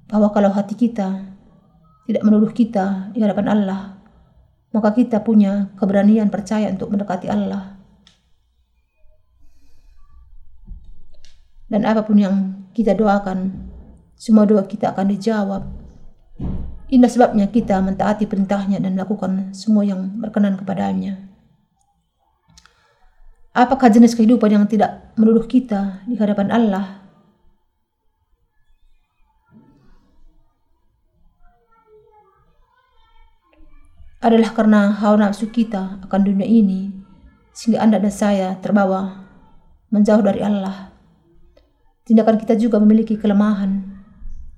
bahwa 0.09 0.31
kalau 0.31 0.50
hati 0.50 0.74
kita 0.74 1.36
tidak 2.09 2.24
menuduh 2.25 2.50
kita 2.50 3.13
di 3.13 3.21
hadapan 3.21 3.53
Allah, 3.53 3.81
maka 4.74 4.95
kita 4.98 5.21
punya 5.21 5.69
keberanian 5.77 6.33
percaya 6.33 6.69
untuk 6.74 6.89
mendekati 6.89 7.29
Allah 7.29 7.78
Dan 11.69 11.85
apa 11.85 12.01
pun 12.01 12.17
yang 12.17 12.65
kita 12.73 12.97
doakan, 12.97 13.69
semua 14.17 14.49
doa 14.49 14.65
kita 14.65 14.91
akan 14.91 15.05
dijawab. 15.13 15.63
Inilah 16.89 17.11
sebabnya 17.13 17.45
kita 17.45 17.77
mentaati 17.85 18.25
perintahnya 18.25 18.81
dan 18.81 18.97
melakukan 18.97 19.53
semua 19.53 19.85
yang 19.85 20.17
berkenan 20.17 20.57
kepadanya. 20.57 21.29
Apakah 23.53 23.93
jenis 23.93 24.17
kehidupan 24.17 24.49
yang 24.49 24.65
tidak 24.65 25.13
menuduh 25.13 25.45
kita 25.45 26.01
di 26.09 26.17
hadapan 26.17 26.49
Allah? 26.49 26.85
Adalah 34.19 34.51
karena 34.51 34.81
hawa 34.99 35.29
nafsu 35.29 35.47
kita 35.47 36.01
akan 36.03 36.21
dunia 36.25 36.43
ini, 36.43 36.91
sehingga 37.55 37.85
Anda 37.85 38.01
dan 38.01 38.11
saya 38.11 38.57
terbawa 38.59 39.29
menjauh 39.93 40.25
dari 40.25 40.41
Allah. 40.43 40.88
Tindakan 42.09 42.41
kita 42.41 42.57
juga 42.57 42.81
memiliki 42.81 43.13
kelemahan, 43.21 43.85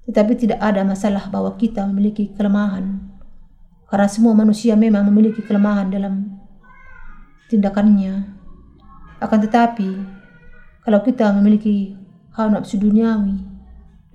tetapi 0.08 0.40
tidak 0.40 0.64
ada 0.64 0.88
masalah 0.88 1.28
bahwa 1.28 1.52
kita 1.60 1.84
memiliki 1.84 2.32
kelemahan. 2.32 3.04
Karena 3.92 4.08
semua 4.08 4.32
manusia 4.32 4.72
memang 4.80 5.04
memiliki 5.12 5.44
kelemahan 5.44 5.92
dalam 5.92 6.32
tindakannya. 7.52 8.24
Akan 9.20 9.44
tetapi, 9.44 10.00
kalau 10.88 11.04
kita 11.04 11.28
memiliki 11.36 11.92
hawa 12.32 12.56
nafsu 12.56 12.80
duniawi 12.80 13.44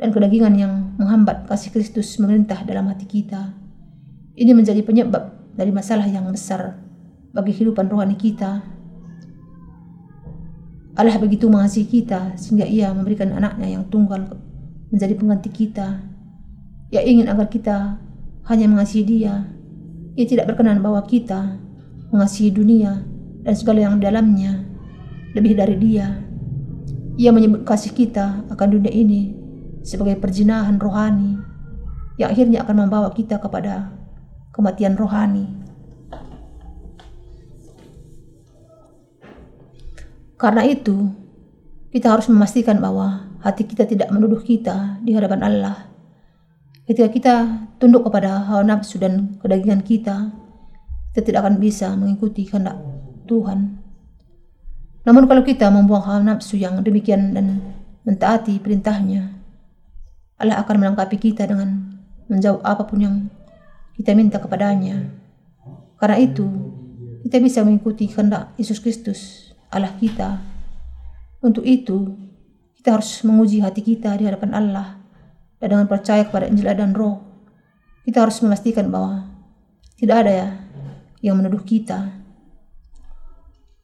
dan 0.01 0.17
kedagingan 0.17 0.57
yang 0.57 0.73
menghambat 0.97 1.45
kasih 1.45 1.77
Kristus 1.77 2.17
memerintah 2.17 2.65
dalam 2.65 2.89
hati 2.89 3.05
kita, 3.05 3.53
ini 4.33 4.57
menjadi 4.57 4.81
penyebab 4.81 5.53
dari 5.53 5.77
masalah 5.77 6.09
yang 6.09 6.25
besar 6.33 6.81
bagi 7.37 7.53
kehidupan 7.53 7.93
rohani 7.93 8.17
kita 8.17 8.76
Allah 10.97 11.21
begitu 11.21 11.53
mengasihi 11.53 11.85
kita 11.85 12.41
sehingga 12.41 12.65
ia 12.65 12.89
memberikan 12.89 13.29
anaknya 13.37 13.77
yang 13.77 13.85
tunggal 13.93 14.33
menjadi 14.89 15.13
pengganti 15.13 15.53
kita. 15.53 16.01
Ia 16.89 17.05
ingin 17.05 17.29
agar 17.29 17.53
kita 17.53 18.01
hanya 18.49 18.65
mengasihi 18.65 19.05
dia. 19.05 19.45
Ia 20.17 20.25
tidak 20.25 20.49
berkenan 20.49 20.81
bahwa 20.81 21.05
kita 21.05 21.61
mengasihi 22.09 22.49
dunia 22.49 23.05
dan 23.45 23.55
segala 23.55 23.85
yang 23.85 24.01
dalamnya 24.01 24.65
lebih 25.37 25.53
dari 25.53 25.77
dia. 25.77 26.17
Ia 27.21 27.29
menyebut 27.29 27.69
kasih 27.69 27.93
kita 27.93 28.49
akan 28.49 28.69
dunia 28.81 28.93
ini 28.93 29.37
sebagai 29.85 30.17
perjinahan 30.17 30.81
rohani 30.81 31.37
yang 32.17 32.33
akhirnya 32.33 32.65
akan 32.65 32.89
membawa 32.89 33.13
kita 33.13 33.37
kepada 33.37 33.93
kematian 34.57 34.97
rohani. 34.97 35.56
Karena 40.37 40.69
itu, 40.69 41.09
kita 41.89 42.13
harus 42.13 42.29
memastikan 42.29 42.77
bahwa 42.77 43.25
hati 43.41 43.65
kita 43.65 43.89
tidak 43.89 44.13
menuduh 44.13 44.45
kita 44.45 45.01
di 45.01 45.17
hadapan 45.17 45.41
Allah. 45.41 45.89
Ketika 46.85 47.09
kita 47.09 47.35
tunduk 47.81 48.05
kepada 48.05 48.45
hawa 48.45 48.61
nafsu 48.61 49.01
dan 49.01 49.41
kedagingan 49.41 49.81
kita, 49.81 50.29
kita 51.11 51.21
tidak 51.25 51.41
akan 51.41 51.57
bisa 51.57 51.89
mengikuti 51.97 52.45
kehendak 52.45 52.77
Tuhan. 53.25 53.81
Namun 55.09 55.25
kalau 55.25 55.41
kita 55.41 55.73
membuang 55.73 56.05
hawa 56.05 56.21
nafsu 56.21 56.61
yang 56.61 56.85
demikian 56.85 57.33
dan 57.33 57.65
mentaati 58.05 58.61
perintahnya, 58.61 59.33
Allah 60.37 60.61
akan 60.61 60.77
melengkapi 60.85 61.17
kita 61.17 61.49
dengan 61.49 61.97
menjawab 62.29 62.61
apa 62.61 62.85
pun 62.85 63.01
yang 63.01 63.17
kita 63.97 64.13
minta 64.13 64.37
kepadanya. 64.37 65.01
Karena 65.97 66.21
itu, 66.21 66.45
kita 67.25 67.41
bisa 67.41 67.65
mengikuti 67.65 68.05
kehendak 68.05 68.53
Yesus 68.61 68.85
Kristus 68.85 69.46
Allah 69.71 69.95
kita. 69.99 70.43
Untuk 71.43 71.63
itu, 71.67 72.17
kita 72.79 72.97
harus 72.97 73.23
menguji 73.27 73.63
hati 73.63 73.83
kita 73.83 74.15
di 74.19 74.25
hadapan 74.27 74.53
Allah 74.55 74.89
dan 75.57 75.73
dengan 75.73 75.89
percaya 75.89 76.23
kepada 76.29 76.47
Injil 76.53 76.69
dan 76.69 76.93
Roh, 76.93 77.19
kita 78.05 78.29
harus 78.29 78.39
memastikan 78.45 78.93
bahwa 78.93 79.25
tidak 79.97 80.27
ada 80.27 80.33
ya 80.33 80.49
yang 81.25 81.41
menuduh 81.41 81.65
kita. 81.65 82.13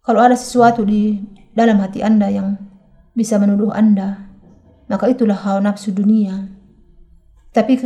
Kalau 0.04 0.20
ada 0.20 0.36
sesuatu 0.36 0.84
di 0.84 1.16
dalam 1.56 1.80
hati 1.80 2.04
Anda 2.04 2.28
yang 2.28 2.60
bisa 3.16 3.40
menuduh 3.40 3.72
Anda, 3.72 4.28
maka 4.86 5.08
itulah 5.08 5.38
hawa 5.40 5.64
nafsu 5.64 5.96
dunia. 5.96 6.52
Tapi 7.56 7.80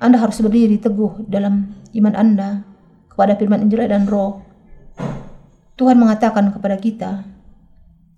Anda 0.00 0.16
harus 0.16 0.40
berdiri 0.40 0.80
teguh 0.80 1.28
dalam 1.28 1.76
iman 1.92 2.14
Anda 2.16 2.64
kepada 3.12 3.36
firman 3.36 3.68
Injil 3.68 3.84
dan 3.84 4.08
Roh. 4.08 4.40
Tuhan 5.80 5.96
mengatakan 5.96 6.52
kepada 6.52 6.76
kita, 6.76 7.24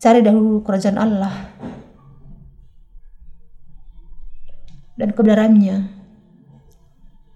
cari 0.03 0.19
dahulu 0.19 0.67
kerajaan 0.67 0.99
Allah 0.99 1.55
dan 4.99 5.15
kebenarannya. 5.15 6.03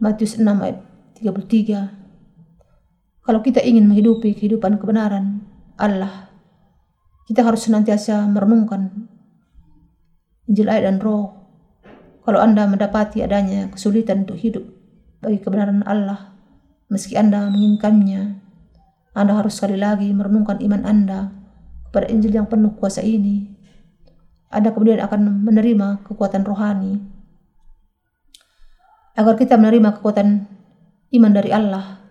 Matius 0.03 0.35
6 0.35 0.51
ayat 0.51 0.83
33. 1.23 3.23
Kalau 3.23 3.39
kita 3.39 3.63
ingin 3.63 3.87
menghidupi 3.87 4.35
kehidupan 4.35 4.83
kebenaran 4.83 5.47
Allah, 5.79 6.27
kita 7.31 7.47
harus 7.47 7.63
senantiasa 7.63 8.27
merenungkan 8.27 9.07
Injil 10.51 10.67
ayat 10.67 10.91
dan 10.91 10.99
roh. 10.99 11.39
Kalau 12.27 12.43
Anda 12.43 12.67
mendapati 12.67 13.23
adanya 13.23 13.71
kesulitan 13.71 14.27
untuk 14.27 14.43
hidup 14.43 14.67
bagi 15.23 15.39
kebenaran 15.39 15.87
Allah, 15.87 16.35
meski 16.91 17.15
Anda 17.15 17.47
menginginkannya, 17.47 18.46
anda 19.17 19.33
harus 19.33 19.57
sekali 19.57 19.81
lagi 19.81 20.13
merenungkan 20.13 20.61
iman 20.61 20.85
Anda 20.85 21.33
kepada 21.89 22.13
Injil 22.13 22.37
yang 22.37 22.53
penuh 22.53 22.77
kuasa 22.77 23.01
ini. 23.01 23.49
Anda 24.53 24.77
kemudian 24.77 25.01
akan 25.01 25.41
menerima 25.41 26.05
kekuatan 26.05 26.45
rohani. 26.45 27.01
Agar 29.17 29.41
kita 29.41 29.57
menerima 29.57 29.97
kekuatan 29.97 30.45
iman 31.17 31.33
dari 31.33 31.49
Allah, 31.49 32.05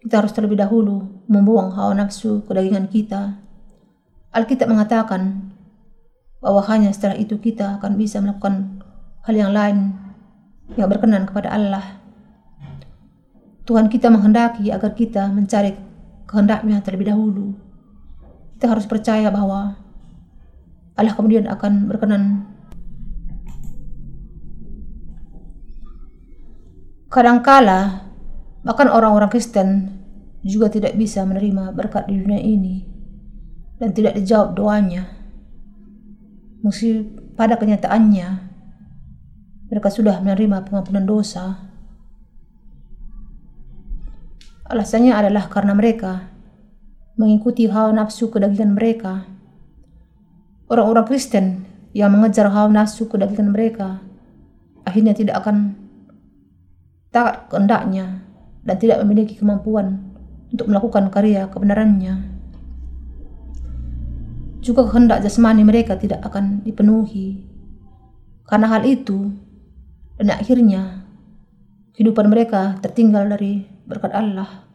kita 0.00 0.24
harus 0.24 0.32
terlebih 0.32 0.56
dahulu 0.56 1.28
membuang 1.28 1.76
hawa 1.76 1.92
nafsu 1.92 2.40
kedagingan 2.48 2.88
kita. 2.88 3.36
Alkitab 4.32 4.72
mengatakan 4.72 5.52
bahwa 6.40 6.64
hanya 6.72 6.88
setelah 6.88 7.20
itu 7.20 7.36
kita 7.36 7.76
akan 7.76 8.00
bisa 8.00 8.16
melakukan 8.24 8.80
hal 9.28 9.36
yang 9.36 9.52
lain 9.52 9.92
yang 10.80 10.88
berkenan 10.88 11.28
kepada 11.28 11.52
Allah. 11.52 12.00
Tuhan 13.68 13.92
kita 13.92 14.08
menghendaki 14.08 14.72
agar 14.72 14.96
kita 14.96 15.28
mencari 15.28 15.95
kehendaknya 16.26 16.82
terlebih 16.82 17.14
dahulu. 17.14 17.54
Kita 18.58 18.74
harus 18.74 18.84
percaya 18.84 19.30
bahwa 19.30 19.78
Allah 20.96 21.14
kemudian 21.14 21.46
akan 21.46 21.86
berkenan. 21.86 22.22
Kadangkala, 27.06 28.12
bahkan 28.66 28.90
orang-orang 28.90 29.30
Kristen 29.30 29.96
juga 30.42 30.68
tidak 30.68 30.98
bisa 30.98 31.22
menerima 31.22 31.72
berkat 31.72 32.10
di 32.10 32.18
dunia 32.20 32.42
ini 32.42 32.84
dan 33.78 33.92
tidak 33.94 34.18
dijawab 34.18 34.56
doanya. 34.58 35.08
Meski 36.64 37.06
pada 37.38 37.60
kenyataannya 37.60 38.28
mereka 39.68 39.88
sudah 39.90 40.18
menerima 40.22 40.66
pengampunan 40.66 41.04
dosa 41.04 41.65
Alasannya 44.66 45.14
adalah 45.14 45.46
karena 45.46 45.78
mereka 45.78 46.26
mengikuti 47.14 47.70
hawa 47.70 47.94
nafsu 47.94 48.34
kedagingan 48.34 48.74
mereka. 48.74 49.22
Orang-orang 50.66 51.06
Kristen 51.06 51.62
yang 51.94 52.10
mengejar 52.10 52.50
hawa 52.50 52.66
nafsu 52.74 53.06
kedagingan 53.06 53.54
mereka 53.54 54.02
akhirnya 54.82 55.14
tidak 55.14 55.38
akan 55.38 55.78
taat 57.14 57.46
kehendaknya 57.46 58.26
dan 58.66 58.76
tidak 58.82 58.98
memiliki 59.06 59.38
kemampuan 59.38 60.02
untuk 60.50 60.66
melakukan 60.66 61.14
karya 61.14 61.46
kebenarannya. 61.46 62.26
Juga 64.66 64.82
kehendak 64.90 65.22
jasmani 65.22 65.62
mereka 65.62 65.94
tidak 65.94 66.26
akan 66.26 66.66
dipenuhi. 66.66 67.46
Karena 68.50 68.66
hal 68.66 68.82
itu, 68.82 69.30
dan 70.18 70.34
akhirnya 70.34 71.05
kehidupan 71.96 72.28
mereka 72.28 72.76
tertinggal 72.84 73.24
dari 73.24 73.64
berkat 73.88 74.12
Allah, 74.12 74.68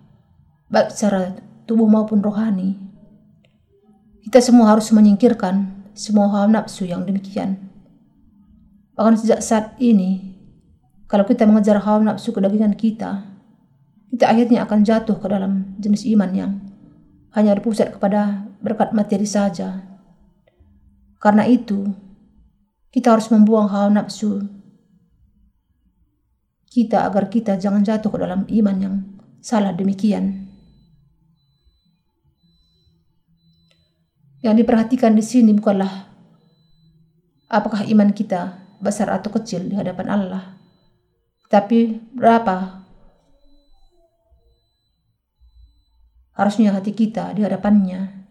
baik 0.74 0.90
secara 0.90 1.38
tubuh 1.70 1.86
maupun 1.86 2.18
rohani. 2.18 2.76
Kita 4.26 4.42
semua 4.42 4.74
harus 4.74 4.90
menyingkirkan 4.90 5.86
semua 5.94 6.34
hawa 6.34 6.50
nafsu 6.50 6.90
yang 6.90 7.06
demikian. 7.06 7.62
Bahkan 8.98 9.22
sejak 9.22 9.40
saat 9.46 9.78
ini, 9.78 10.34
kalau 11.06 11.22
kita 11.30 11.46
mengejar 11.46 11.78
hawa 11.86 12.02
nafsu 12.02 12.34
kedagingan 12.34 12.74
kita, 12.74 13.22
kita 14.10 14.26
akhirnya 14.26 14.66
akan 14.66 14.82
jatuh 14.82 15.22
ke 15.22 15.28
dalam 15.30 15.78
jenis 15.78 16.10
iman 16.18 16.32
yang 16.34 16.52
hanya 17.38 17.54
berpusat 17.54 17.94
kepada 17.94 18.50
berkat 18.66 18.98
materi 18.98 19.30
saja. 19.30 19.86
Karena 21.22 21.46
itu, 21.46 21.86
kita 22.90 23.14
harus 23.14 23.30
membuang 23.30 23.70
hawa 23.70 23.94
nafsu 23.94 24.61
kita 26.72 27.04
agar 27.04 27.28
kita 27.28 27.60
jangan 27.60 27.84
jatuh 27.84 28.08
ke 28.08 28.18
dalam 28.24 28.48
iman 28.48 28.78
yang 28.80 28.96
salah 29.44 29.76
demikian. 29.76 30.48
Yang 34.40 34.64
diperhatikan 34.64 35.12
di 35.14 35.22
sini 35.22 35.52
bukanlah 35.52 36.08
apakah 37.52 37.84
iman 37.84 38.16
kita 38.16 38.64
besar 38.80 39.12
atau 39.12 39.30
kecil 39.36 39.68
di 39.68 39.76
hadapan 39.76 40.08
Allah, 40.10 40.44
tapi 41.52 42.00
berapa 42.16 42.88
harusnya 46.40 46.72
hati 46.74 46.96
kita 46.96 47.36
di 47.36 47.44
hadapannya. 47.44 48.24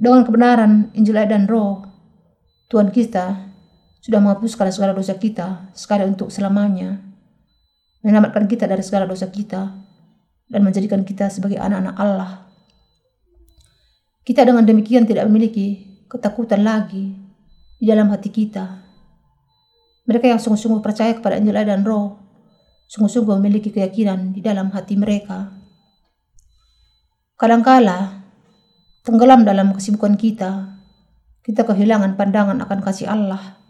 Dengan 0.00 0.24
kebenaran 0.24 0.72
Injil 0.96 1.20
dan 1.28 1.44
Roh, 1.44 1.84
Tuhan 2.72 2.88
kita 2.88 3.49
sudah 4.00 4.18
menghapuskan 4.20 4.72
segala 4.72 4.96
dosa 4.96 5.16
kita 5.16 5.68
sekali 5.76 6.08
untuk 6.08 6.32
selamanya, 6.32 7.04
menyelamatkan 8.00 8.48
kita 8.48 8.64
dari 8.64 8.80
segala 8.80 9.04
dosa 9.04 9.28
kita, 9.28 9.76
dan 10.48 10.60
menjadikan 10.64 11.04
kita 11.04 11.28
sebagai 11.28 11.60
anak-anak 11.60 11.96
Allah. 12.00 12.48
Kita 14.24 14.44
dengan 14.48 14.64
demikian 14.64 15.04
tidak 15.04 15.28
memiliki 15.28 16.00
ketakutan 16.08 16.64
lagi 16.64 17.12
di 17.76 17.84
dalam 17.84 18.08
hati 18.08 18.32
kita. 18.32 18.88
Mereka 20.08 20.26
yang 20.32 20.40
sungguh-sungguh 20.40 20.80
percaya 20.80 21.14
kepada 21.14 21.36
Injil 21.36 21.60
dan 21.60 21.84
Roh, 21.84 22.18
sungguh-sungguh 22.88 23.36
memiliki 23.38 23.70
keyakinan 23.70 24.32
di 24.32 24.40
dalam 24.40 24.72
hati 24.72 24.96
mereka. 24.96 25.52
Kadangkala, 27.36 28.26
tenggelam 29.04 29.44
dalam 29.46 29.72
kesibukan 29.76 30.16
kita, 30.16 30.82
kita 31.44 31.62
kehilangan 31.64 32.18
pandangan 32.18 32.58
akan 32.60 32.80
kasih 32.84 33.08
Allah 33.08 33.60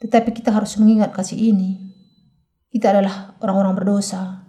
tetapi 0.00 0.32
kita 0.32 0.48
harus 0.50 0.80
mengingat 0.80 1.12
kasih 1.12 1.36
ini. 1.36 1.92
Kita 2.72 2.96
adalah 2.96 3.36
orang-orang 3.44 3.76
berdosa. 3.76 4.48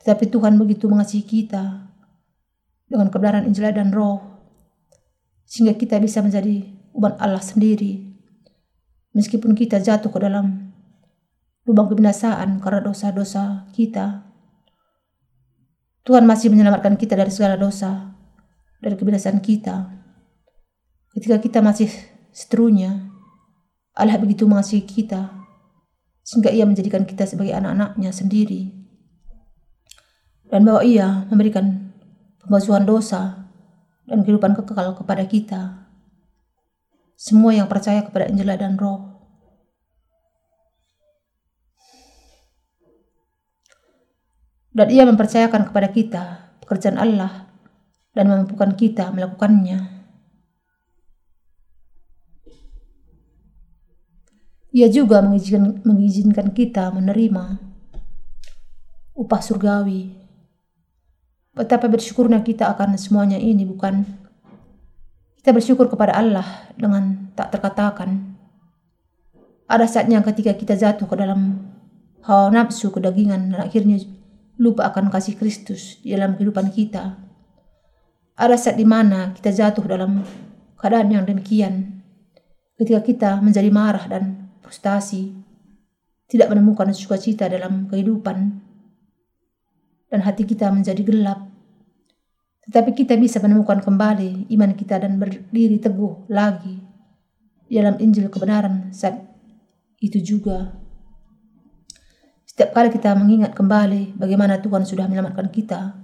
Tetapi 0.00 0.32
Tuhan 0.32 0.56
begitu 0.56 0.88
mengasihi 0.88 1.26
kita 1.26 1.92
dengan 2.88 3.12
kebenaran 3.12 3.44
Injil 3.44 3.68
dan 3.68 3.92
Roh 3.92 4.24
sehingga 5.44 5.76
kita 5.76 6.00
bisa 6.00 6.24
menjadi 6.24 6.64
umat 6.96 7.20
Allah 7.20 7.44
sendiri. 7.44 8.16
Meskipun 9.12 9.52
kita 9.52 9.80
jatuh 9.80 10.08
ke 10.08 10.18
dalam 10.20 10.72
lubang 11.68 11.88
kebinasaan 11.88 12.60
karena 12.64 12.80
dosa-dosa 12.80 13.68
kita, 13.76 14.28
Tuhan 16.04 16.24
masih 16.24 16.48
menyelamatkan 16.48 16.96
kita 16.96 17.16
dari 17.16 17.28
segala 17.28 17.60
dosa, 17.60 18.16
dari 18.80 18.96
kebinasaan 18.96 19.44
kita. 19.44 19.92
Ketika 21.12 21.36
kita 21.40 21.60
masih 21.60 21.92
seterunya, 22.32 23.07
Allah 23.98 24.14
begitu 24.14 24.46
mengasihi 24.46 24.86
kita, 24.86 25.34
sehingga 26.22 26.54
ia 26.54 26.62
menjadikan 26.62 27.02
kita 27.02 27.26
sebagai 27.26 27.50
anak-anaknya 27.58 28.14
sendiri. 28.14 28.70
Dan 30.46 30.62
bahwa 30.62 30.86
ia 30.86 31.26
memberikan 31.26 31.90
pembasuhan 32.40 32.86
dosa 32.86 33.50
dan 34.06 34.22
kehidupan 34.22 34.54
kekal 34.54 34.94
kepada 34.96 35.26
kita. 35.26 35.90
Semua 37.18 37.50
yang 37.50 37.66
percaya 37.66 38.06
kepada 38.06 38.30
Injil 38.30 38.54
dan 38.54 38.78
Roh. 38.78 39.18
Dan 44.70 44.94
ia 44.94 45.02
mempercayakan 45.02 45.74
kepada 45.74 45.90
kita 45.90 46.24
pekerjaan 46.62 47.02
Allah 47.02 47.50
dan 48.14 48.30
memampukan 48.30 48.78
kita 48.78 49.10
melakukannya. 49.10 49.97
Ia 54.68 54.88
juga 54.92 55.24
mengizinkan, 55.24 55.80
mengizinkan 55.80 56.52
kita 56.52 56.92
menerima 56.92 57.56
upah 59.16 59.40
surgawi. 59.40 60.12
Betapa 61.56 61.88
bersyukurnya 61.88 62.44
kita 62.44 62.68
akan 62.70 63.00
semuanya 63.00 63.40
ini, 63.40 63.64
bukan? 63.64 64.04
Kita 65.40 65.50
bersyukur 65.50 65.88
kepada 65.88 66.14
Allah 66.14 66.68
dengan 66.76 67.32
tak 67.32 67.56
terkatakan. 67.56 68.36
Ada 69.64 69.88
saatnya 69.88 70.20
ketika 70.20 70.52
kita 70.52 70.76
jatuh 70.76 71.08
ke 71.08 71.16
dalam 71.16 71.64
hawa 72.28 72.52
nafsu 72.52 72.92
kedagingan 72.92 73.52
dan 73.52 73.64
akhirnya 73.64 74.04
lupa 74.60 74.90
akan 74.92 75.08
kasih 75.08 75.40
Kristus 75.40 75.96
di 76.04 76.12
dalam 76.12 76.36
kehidupan 76.36 76.68
kita. 76.68 77.16
Ada 78.38 78.54
saat 78.54 78.76
di 78.76 78.84
mana 78.84 79.32
kita 79.32 79.50
jatuh 79.50 79.82
dalam 79.88 80.22
keadaan 80.76 81.08
yang 81.10 81.24
demikian. 81.24 82.04
Ketika 82.78 83.00
kita 83.02 83.30
menjadi 83.42 83.66
marah 83.74 84.06
dan 84.06 84.47
frustasi, 84.68 85.32
tidak 86.28 86.52
menemukan 86.52 86.92
sukacita 86.92 87.48
dalam 87.48 87.88
kehidupan, 87.88 88.60
dan 90.12 90.20
hati 90.20 90.44
kita 90.44 90.68
menjadi 90.68 91.00
gelap. 91.00 91.48
Tetapi 92.68 92.92
kita 92.92 93.16
bisa 93.16 93.40
menemukan 93.40 93.80
kembali 93.80 94.52
iman 94.52 94.76
kita 94.76 95.00
dan 95.00 95.16
berdiri 95.16 95.80
teguh 95.80 96.28
lagi 96.28 96.76
dalam 97.64 97.96
Injil 97.96 98.28
kebenaran 98.28 98.92
saat 98.92 99.24
itu 100.04 100.20
juga. 100.20 100.76
Setiap 102.44 102.76
kali 102.76 102.92
kita 102.92 103.16
mengingat 103.16 103.56
kembali 103.56 104.20
bagaimana 104.20 104.60
Tuhan 104.60 104.84
sudah 104.84 105.08
menyelamatkan 105.08 105.48
kita 105.48 105.96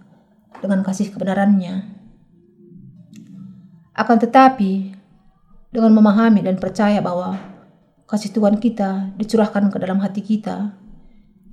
dengan 0.64 0.81
kasih 0.81 1.12
kebenarannya. 1.12 1.92
Akan 3.92 4.16
tetapi, 4.16 4.96
dengan 5.68 5.92
memahami 5.92 6.40
dan 6.42 6.57
percaya 6.57 7.03
bahwa 7.05 7.54
kasih 8.05 8.31
Tuhan 8.33 8.61
kita 8.61 9.17
dicurahkan 9.17 9.73
ke 9.73 9.77
dalam 9.81 10.01
hati 10.01 10.21
kita, 10.21 10.77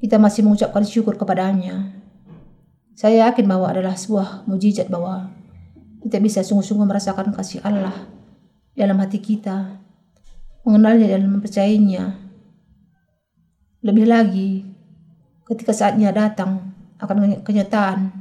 kita 0.02 0.18
masih 0.20 0.44
mengucapkan 0.44 0.84
syukur 0.84 1.16
kepadanya. 1.16 1.96
Saya 2.98 3.30
yakin 3.30 3.48
bahwa 3.48 3.72
adalah 3.72 3.96
sebuah 3.96 4.46
mujizat 4.46 4.92
bahwa 4.92 5.32
kita 6.04 6.18
bisa 6.20 6.44
sungguh-sungguh 6.44 6.86
merasakan 6.86 7.32
kasih 7.32 7.64
Allah 7.64 8.10
dalam 8.76 9.00
hati 9.00 9.22
kita, 9.22 9.80
mengenalnya 10.68 11.08
dan 11.08 11.30
mempercayainya 11.30 12.22
lebih 13.82 14.06
lagi, 14.06 14.62
ketika 15.50 15.74
saatnya 15.74 16.14
datang 16.14 16.70
akan 17.02 17.42
kenyataan 17.42 18.14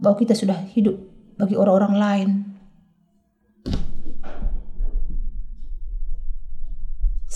bahwa 0.00 0.16
kita 0.16 0.32
sudah 0.32 0.56
hidup 0.72 0.96
bagi 1.36 1.52
orang-orang 1.52 1.94
lain. 2.00 2.30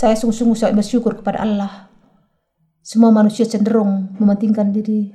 Saya 0.00 0.16
sungguh-sungguh 0.16 0.56
sangat 0.56 0.80
bersyukur 0.80 1.12
kepada 1.20 1.44
Allah. 1.44 1.92
Semua 2.80 3.12
manusia 3.12 3.44
cenderung 3.44 4.16
mementingkan 4.16 4.72
diri 4.72 5.12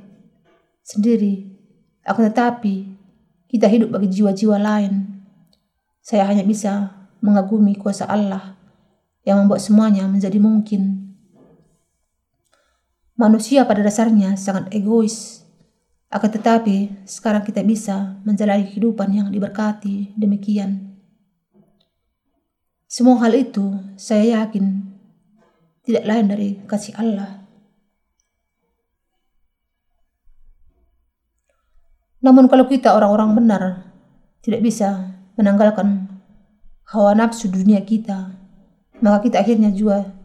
sendiri. 0.85 1.57
Akan 2.05 2.29
tetapi, 2.29 2.93
kita 3.49 3.65
hidup 3.65 3.97
bagi 3.97 4.13
jiwa-jiwa 4.13 4.61
lain. 4.61 5.25
Saya 6.05 6.29
hanya 6.29 6.45
bisa 6.45 6.93
mengagumi 7.17 7.73
kuasa 7.73 8.05
Allah 8.05 8.61
yang 9.25 9.41
membuat 9.41 9.65
semuanya 9.65 10.05
menjadi 10.05 10.37
mungkin. 10.37 11.17
Manusia 13.17 13.65
pada 13.65 13.81
dasarnya 13.81 14.37
sangat 14.37 14.69
egois. 14.69 15.49
Akan 16.13 16.29
tetapi, 16.29 17.09
sekarang 17.09 17.41
kita 17.41 17.65
bisa 17.65 18.21
menjalani 18.21 18.69
kehidupan 18.69 19.09
yang 19.09 19.27
diberkati 19.33 20.13
demikian. 20.13 20.94
Semua 22.95 23.19
hal 23.27 23.35
itu 23.35 23.75
saya 23.99 24.39
yakin 24.39 24.87
tidak 25.83 26.07
lain 26.07 26.31
dari 26.31 26.49
kasih 26.63 26.95
Allah. 26.95 27.43
Namun 32.23 32.47
kalau 32.47 32.63
kita 32.71 32.95
orang-orang 32.95 33.35
benar 33.35 33.63
tidak 34.39 34.63
bisa 34.63 35.11
menanggalkan 35.35 36.07
hawa 36.87 37.11
nafsu 37.11 37.51
dunia 37.51 37.83
kita, 37.83 38.31
maka 39.03 39.27
kita 39.27 39.43
akhirnya 39.43 39.75
juga 39.75 40.15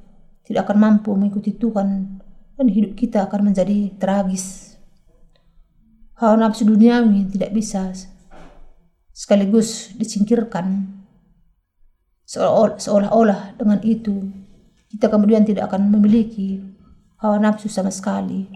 tidak 0.46 0.70
akan 0.70 0.78
mampu 0.78 1.10
mengikuti 1.18 1.50
Tuhan 1.50 2.22
dan 2.54 2.66
hidup 2.70 2.94
kita 2.94 3.26
akan 3.26 3.50
menjadi 3.50 3.98
tragis. 3.98 4.78
Hawa 6.22 6.38
nafsu 6.38 6.62
duniawi 6.70 7.34
tidak 7.34 7.50
bisa 7.50 7.90
sekaligus 9.10 9.90
disingkirkan. 9.98 10.99
Seolah-olah 12.30 13.58
dengan 13.58 13.82
itu 13.82 14.30
kita 14.86 15.10
kemudian 15.10 15.42
tidak 15.42 15.66
akan 15.70 15.90
memiliki 15.90 16.62
hawa 17.18 17.42
nafsu 17.42 17.66
sama 17.66 17.90
sekali. 17.90 18.46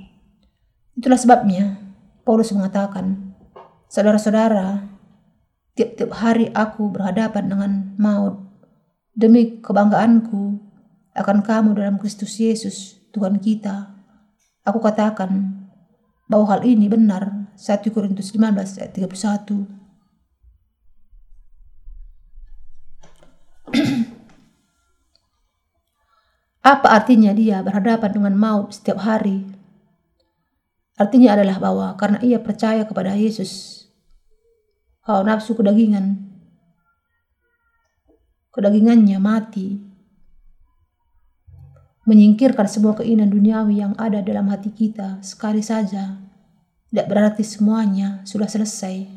Itulah 0.94 1.18
sebabnya 1.18 1.82
Paulus 2.22 2.54
mengatakan, 2.54 3.34
Saudara-saudara, 3.90 4.78
tiap-tiap 5.74 6.14
hari 6.14 6.54
aku 6.54 6.86
berhadapan 6.90 7.50
dengan 7.50 7.70
maut 7.98 8.46
demi 9.14 9.58
kebanggaanku 9.58 10.58
akan 11.14 11.38
kamu 11.42 11.74
dalam 11.74 11.98
Kristus 11.98 12.38
Yesus 12.38 12.98
Tuhan 13.10 13.42
kita. 13.42 13.90
Aku 14.62 14.78
katakan 14.78 15.62
bahwa 16.30 16.46
hal 16.50 16.62
ini 16.62 16.86
benar 16.86 17.50
1 17.58 17.90
Korintus 17.90 18.30
15 18.34 18.82
ayat 18.82 18.94
31. 18.94 19.83
Apa 26.64 26.88
artinya 26.96 27.36
dia 27.36 27.60
berhadapan 27.60 28.10
dengan 28.10 28.34
maut 28.34 28.72
setiap 28.72 29.04
hari? 29.04 29.44
Artinya 30.94 31.34
adalah 31.34 31.58
bahwa 31.58 31.88
karena 31.98 32.18
ia 32.22 32.38
percaya 32.38 32.86
kepada 32.86 33.12
Yesus, 33.18 33.84
hawa 35.04 35.26
nafsu 35.26 35.52
kedagingan, 35.58 36.24
kedagingannya 38.54 39.18
mati 39.18 39.82
menyingkirkan 42.04 42.68
semua 42.68 42.94
keinginan 42.94 43.32
duniawi 43.32 43.80
yang 43.80 43.96
ada 43.96 44.20
dalam 44.20 44.46
hati 44.52 44.68
kita 44.70 45.24
sekali 45.24 45.64
saja 45.64 46.20
tidak 46.94 47.10
berarti 47.10 47.42
semuanya 47.42 48.22
sudah 48.22 48.46
selesai. 48.46 49.10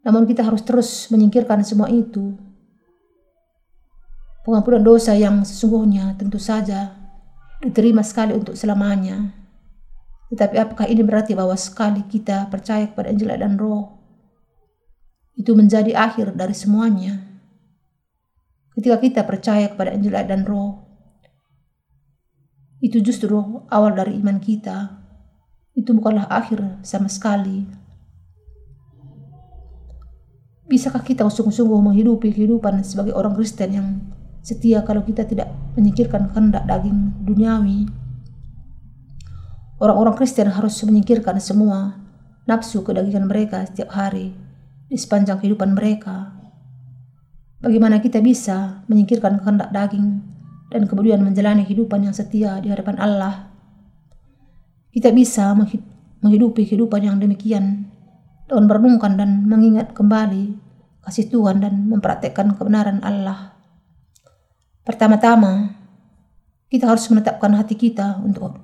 Namun 0.00 0.24
kita 0.24 0.40
harus 0.40 0.64
terus 0.64 1.12
menyingkirkan 1.12 1.60
semua 1.60 1.92
itu. 1.92 2.40
Pengampunan 4.48 4.80
dosa 4.80 5.12
yang 5.12 5.44
sesungguhnya 5.44 6.16
tentu 6.16 6.40
saja 6.40 6.96
diterima 7.60 8.00
sekali 8.00 8.32
untuk 8.32 8.56
selamanya. 8.56 9.36
Tetapi 10.32 10.56
apakah 10.56 10.88
ini 10.88 11.04
berarti 11.04 11.36
bahwa 11.36 11.52
sekali 11.52 12.00
kita 12.08 12.48
percaya 12.48 12.88
kepada 12.88 13.12
Injil 13.12 13.28
dan 13.28 13.60
Roh, 13.60 13.92
itu 15.36 15.52
menjadi 15.52 15.92
akhir 15.92 16.32
dari 16.32 16.56
semuanya? 16.56 17.28
Ketika 18.72 18.96
kita 18.96 19.20
percaya 19.28 19.68
kepada 19.68 19.92
Injil 19.92 20.16
dan 20.16 20.48
Roh, 20.48 20.80
itu 22.80 23.04
justru 23.04 23.36
awal 23.68 23.92
dari 23.92 24.16
iman 24.16 24.40
kita. 24.40 24.96
Itu 25.76 25.92
bukanlah 25.92 26.24
akhir 26.24 26.80
sama 26.80 27.12
sekali. 27.12 27.68
Bisakah 30.72 31.04
kita 31.04 31.28
sungguh-sungguh 31.28 31.80
menghidupi 31.84 32.32
kehidupan 32.32 32.80
sebagai 32.80 33.12
orang 33.12 33.36
Kristen 33.36 33.76
yang 33.76 33.88
setia 34.48 34.80
kalau 34.80 35.04
kita 35.04 35.28
tidak 35.28 35.52
menyingkirkan 35.76 36.32
kehendak 36.32 36.64
daging 36.64 37.12
duniawi? 37.28 37.84
Orang-orang 39.76 40.16
Kristen 40.16 40.48
harus 40.48 40.80
menyingkirkan 40.88 41.36
semua 41.36 42.00
nafsu 42.48 42.80
kedagingan 42.80 43.28
mereka 43.28 43.68
setiap 43.68 43.92
hari 43.92 44.32
di 44.88 44.96
sepanjang 44.96 45.36
kehidupan 45.36 45.76
mereka. 45.76 46.32
Bagaimana 47.60 48.00
kita 48.00 48.24
bisa 48.24 48.88
menyingkirkan 48.88 49.44
kehendak 49.44 49.68
daging 49.68 50.24
dan 50.72 50.88
kemudian 50.88 51.20
menjalani 51.20 51.68
kehidupan 51.68 52.08
yang 52.08 52.16
setia 52.16 52.56
di 52.64 52.72
hadapan 52.72 52.96
Allah. 52.96 53.52
Kita 54.88 55.12
bisa 55.12 55.52
menghidupi 56.24 56.64
kehidupan 56.64 57.04
yang 57.04 57.20
demikian 57.20 57.84
dengan 58.48 58.64
merenungkan 58.64 59.20
dan 59.20 59.44
mengingat 59.44 59.92
kembali 59.92 60.56
kasih 61.04 61.28
Tuhan 61.28 61.60
dan 61.60 61.84
mempraktekkan 61.92 62.56
kebenaran 62.56 63.04
Allah. 63.04 63.57
Pertama-tama, 64.88 65.76
kita 66.72 66.88
harus 66.88 67.04
menetapkan 67.12 67.52
hati 67.52 67.76
kita 67.76 68.24
untuk 68.24 68.56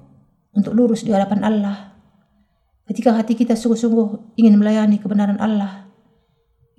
untuk 0.56 0.72
lurus 0.72 1.04
di 1.04 1.12
hadapan 1.12 1.44
Allah. 1.44 1.92
Ketika 2.88 3.12
hati 3.12 3.36
kita 3.36 3.52
sungguh-sungguh 3.52 4.40
ingin 4.40 4.56
melayani 4.56 4.96
kebenaran 4.96 5.36
Allah, 5.36 5.84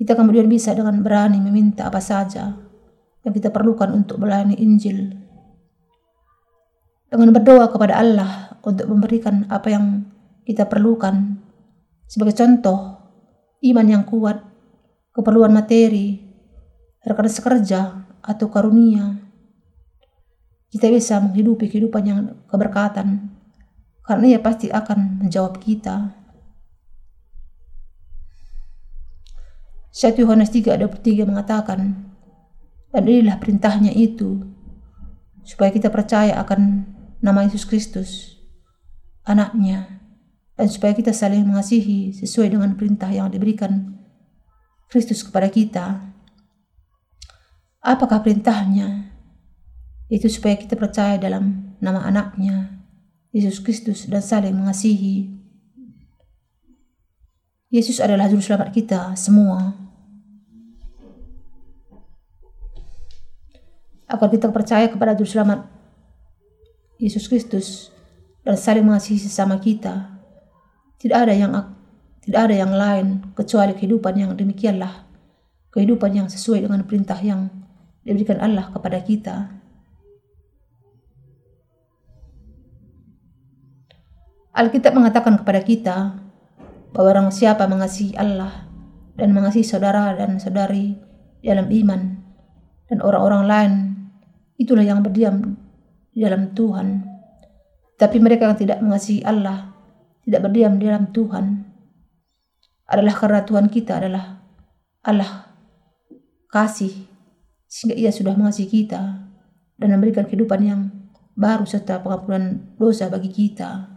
kita 0.01 0.17
kemudian 0.17 0.49
bisa 0.49 0.73
dengan 0.73 0.97
berani 1.05 1.37
meminta 1.37 1.85
apa 1.85 2.01
saja 2.01 2.57
yang 3.21 3.33
kita 3.37 3.53
perlukan 3.53 3.93
untuk 3.93 4.17
melayani 4.17 4.57
Injil. 4.57 5.13
Dengan 7.13 7.29
berdoa 7.29 7.69
kepada 7.69 8.01
Allah 8.01 8.57
untuk 8.65 8.89
memberikan 8.89 9.45
apa 9.53 9.69
yang 9.69 10.09
kita 10.41 10.65
perlukan. 10.65 11.37
Sebagai 12.09 12.33
contoh, 12.33 12.97
iman 13.61 13.85
yang 13.85 14.09
kuat, 14.09 14.41
keperluan 15.13 15.53
materi, 15.53 16.17
rekan 17.05 17.29
sekerja, 17.29 18.05
atau 18.25 18.49
karunia. 18.49 19.24
Kita 20.75 20.91
bisa 20.91 21.23
menghidupi 21.23 21.71
kehidupan 21.71 22.03
yang 22.03 22.35
keberkatan, 22.51 23.31
karena 24.03 24.25
ia 24.35 24.39
pasti 24.43 24.67
akan 24.67 25.23
menjawab 25.23 25.63
kita. 25.63 26.11
1 29.95 30.19
Yohanes 30.19 30.51
3 30.51 30.75
23 30.75 31.23
mengatakan, 31.23 32.11
dan 32.91 33.03
inilah 33.07 33.39
perintahnya 33.39 33.95
itu, 33.95 34.43
supaya 35.47 35.71
kita 35.71 35.87
percaya 35.87 36.35
akan 36.43 36.83
nama 37.23 37.47
Yesus 37.47 37.63
Kristus, 37.63 38.35
anaknya, 39.23 40.03
dan 40.59 40.67
supaya 40.67 40.91
kita 40.91 41.15
saling 41.15 41.47
mengasihi 41.47 42.11
sesuai 42.11 42.51
dengan 42.51 42.75
perintah 42.75 43.15
yang 43.15 43.31
diberikan 43.31 43.95
Kristus 44.91 45.23
kepada 45.23 45.47
kita. 45.47 46.11
Apakah 47.79 48.19
perintahnya? 48.19 49.14
Itu 50.05 50.29
supaya 50.29 50.53
kita 50.53 50.77
percaya 50.77 51.17
dalam 51.17 51.73
nama 51.81 52.05
anaknya, 52.05 52.77
Yesus 53.33 53.57
Kristus, 53.57 54.05
dan 54.05 54.21
saling 54.21 54.53
mengasihi. 54.53 55.33
Yesus 57.73 57.97
adalah 57.97 58.29
juru 58.29 58.39
selamat 58.39 58.69
kita 58.69 59.17
semua. 59.17 59.73
Agar 64.05 64.29
kita 64.29 64.53
percaya 64.53 64.85
kepada 64.85 65.17
juru 65.17 65.27
selamat 65.27 65.65
Yesus 67.01 67.25
Kristus 67.25 67.89
dan 68.45 68.55
saling 68.55 68.85
mengasihi 68.85 69.17
sesama 69.17 69.57
kita. 69.57 70.21
Tidak 71.01 71.17
ada 71.17 71.33
yang 71.33 71.51
tidak 72.21 72.39
ada 72.45 72.55
yang 72.55 72.71
lain 72.71 73.33
kecuali 73.33 73.73
kehidupan 73.73 74.13
yang 74.15 74.31
demikianlah. 74.37 75.09
Kehidupan 75.73 76.13
yang 76.13 76.27
sesuai 76.31 76.63
dengan 76.63 76.85
perintah 76.87 77.19
yang 77.19 77.49
diberikan 78.05 78.39
Allah 78.39 78.69
kepada 78.71 79.01
kita. 79.01 79.64
Alkitab 84.55 84.95
mengatakan 84.95 85.35
kepada 85.35 85.59
kita 85.59 85.97
bahwa 86.95 87.07
orang 87.11 87.27
siapa 87.27 87.67
mengasihi 87.67 88.15
Allah 88.15 88.71
dan 89.19 89.35
mengasihi 89.35 89.67
saudara 89.67 90.15
dan 90.15 90.39
saudari 90.39 90.95
dalam 91.43 91.67
iman 91.67 92.23
dan 92.87 93.03
orang-orang 93.03 93.43
lain 93.43 93.73
itulah 94.55 94.87
yang 94.87 95.03
berdiam 95.03 95.59
di 96.15 96.23
dalam 96.23 96.55
Tuhan. 96.55 97.03
Tapi 97.99 98.17
mereka 98.23 98.47
yang 98.47 98.55
tidak 98.55 98.79
mengasihi 98.79 99.27
Allah 99.27 99.75
tidak 100.23 100.47
berdiam 100.47 100.79
di 100.79 100.87
dalam 100.87 101.11
Tuhan 101.11 101.45
adalah 102.87 103.13
karena 103.19 103.43
Tuhan 103.43 103.67
kita 103.67 103.99
adalah 103.99 104.39
Allah 105.03 105.51
kasih 106.47 107.11
sehingga 107.67 107.99
ia 107.99 108.07
sudah 108.07 108.39
mengasihi 108.39 108.71
kita 108.71 109.03
dan 109.75 109.87
memberikan 109.91 110.23
kehidupan 110.23 110.63
yang 110.63 110.81
baru 111.35 111.67
serta 111.67 111.99
pengampunan 111.99 112.71
dosa 112.79 113.11
bagi 113.11 113.27
kita 113.35 113.94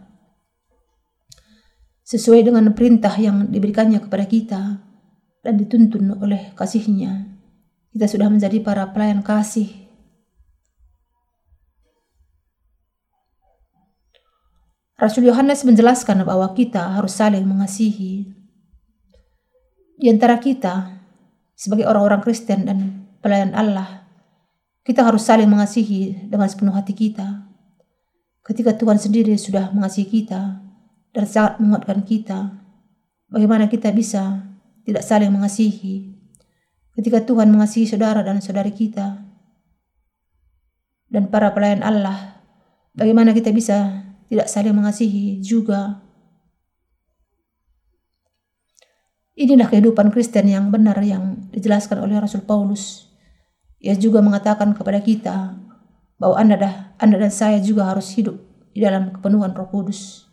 sesuai 2.09 2.41
dengan 2.41 2.65
perintah 2.73 3.13
yang 3.21 3.53
diberikannya 3.53 4.01
kepada 4.01 4.25
kita 4.25 4.61
dan 5.45 5.53
dituntun 5.61 6.17
oleh 6.17 6.57
kasihnya. 6.57 7.29
Kita 7.93 8.09
sudah 8.09 8.33
menjadi 8.33 8.57
para 8.65 8.89
pelayan 8.89 9.21
kasih. 9.21 9.69
Rasul 14.97 15.29
Yohanes 15.29 15.61
menjelaskan 15.61 16.25
bahwa 16.25 16.49
kita 16.57 16.97
harus 16.97 17.13
saling 17.13 17.45
mengasihi. 17.45 18.25
Di 19.95 20.09
antara 20.09 20.41
kita, 20.41 20.99
sebagai 21.53 21.85
orang-orang 21.85 22.25
Kristen 22.25 22.65
dan 22.65 22.77
pelayan 23.21 23.53
Allah, 23.53 24.09
kita 24.81 25.05
harus 25.05 25.23
saling 25.23 25.47
mengasihi 25.47 26.25
dengan 26.25 26.49
sepenuh 26.49 26.73
hati 26.73 26.97
kita. 26.97 27.47
Ketika 28.43 28.73
Tuhan 28.73 28.97
sendiri 28.97 29.37
sudah 29.37 29.71
mengasihi 29.71 30.09
kita, 30.09 30.68
dan 31.13 31.25
sangat 31.25 31.57
menguatkan 31.61 32.05
kita. 32.05 32.59
Bagaimana 33.29 33.69
kita 33.69 33.93
bisa 33.93 34.45
tidak 34.85 35.05
saling 35.05 35.29
mengasihi 35.29 36.17
ketika 36.97 37.23
Tuhan 37.23 37.47
mengasihi 37.53 37.85
saudara 37.87 38.25
dan 38.25 38.41
saudari 38.41 38.73
kita 38.73 39.21
dan 41.09 41.27
para 41.27 41.51
pelayan 41.53 41.81
Allah. 41.81 42.41
Bagaimana 42.93 43.33
kita 43.33 43.49
bisa 43.53 44.05
tidak 44.29 44.47
saling 44.51 44.75
mengasihi 44.77 45.41
juga. 45.41 46.05
Inilah 49.39 49.71
kehidupan 49.71 50.11
Kristen 50.11 50.51
yang 50.51 50.67
benar 50.69 50.99
yang 50.99 51.49
dijelaskan 51.49 52.03
oleh 52.03 52.19
Rasul 52.19 52.43
Paulus. 52.43 53.07
Ia 53.79 53.95
juga 53.95 54.19
mengatakan 54.19 54.75
kepada 54.75 54.99
kita 54.99 55.55
bahwa 56.19 56.35
Anda, 56.35 56.55
dah, 56.59 56.75
Anda 56.99 57.23
dan 57.23 57.31
saya 57.31 57.57
juga 57.63 57.87
harus 57.87 58.11
hidup 58.19 58.35
di 58.75 58.83
dalam 58.83 59.15
kepenuhan 59.15 59.55
Roh 59.55 59.71
Kudus. 59.71 60.28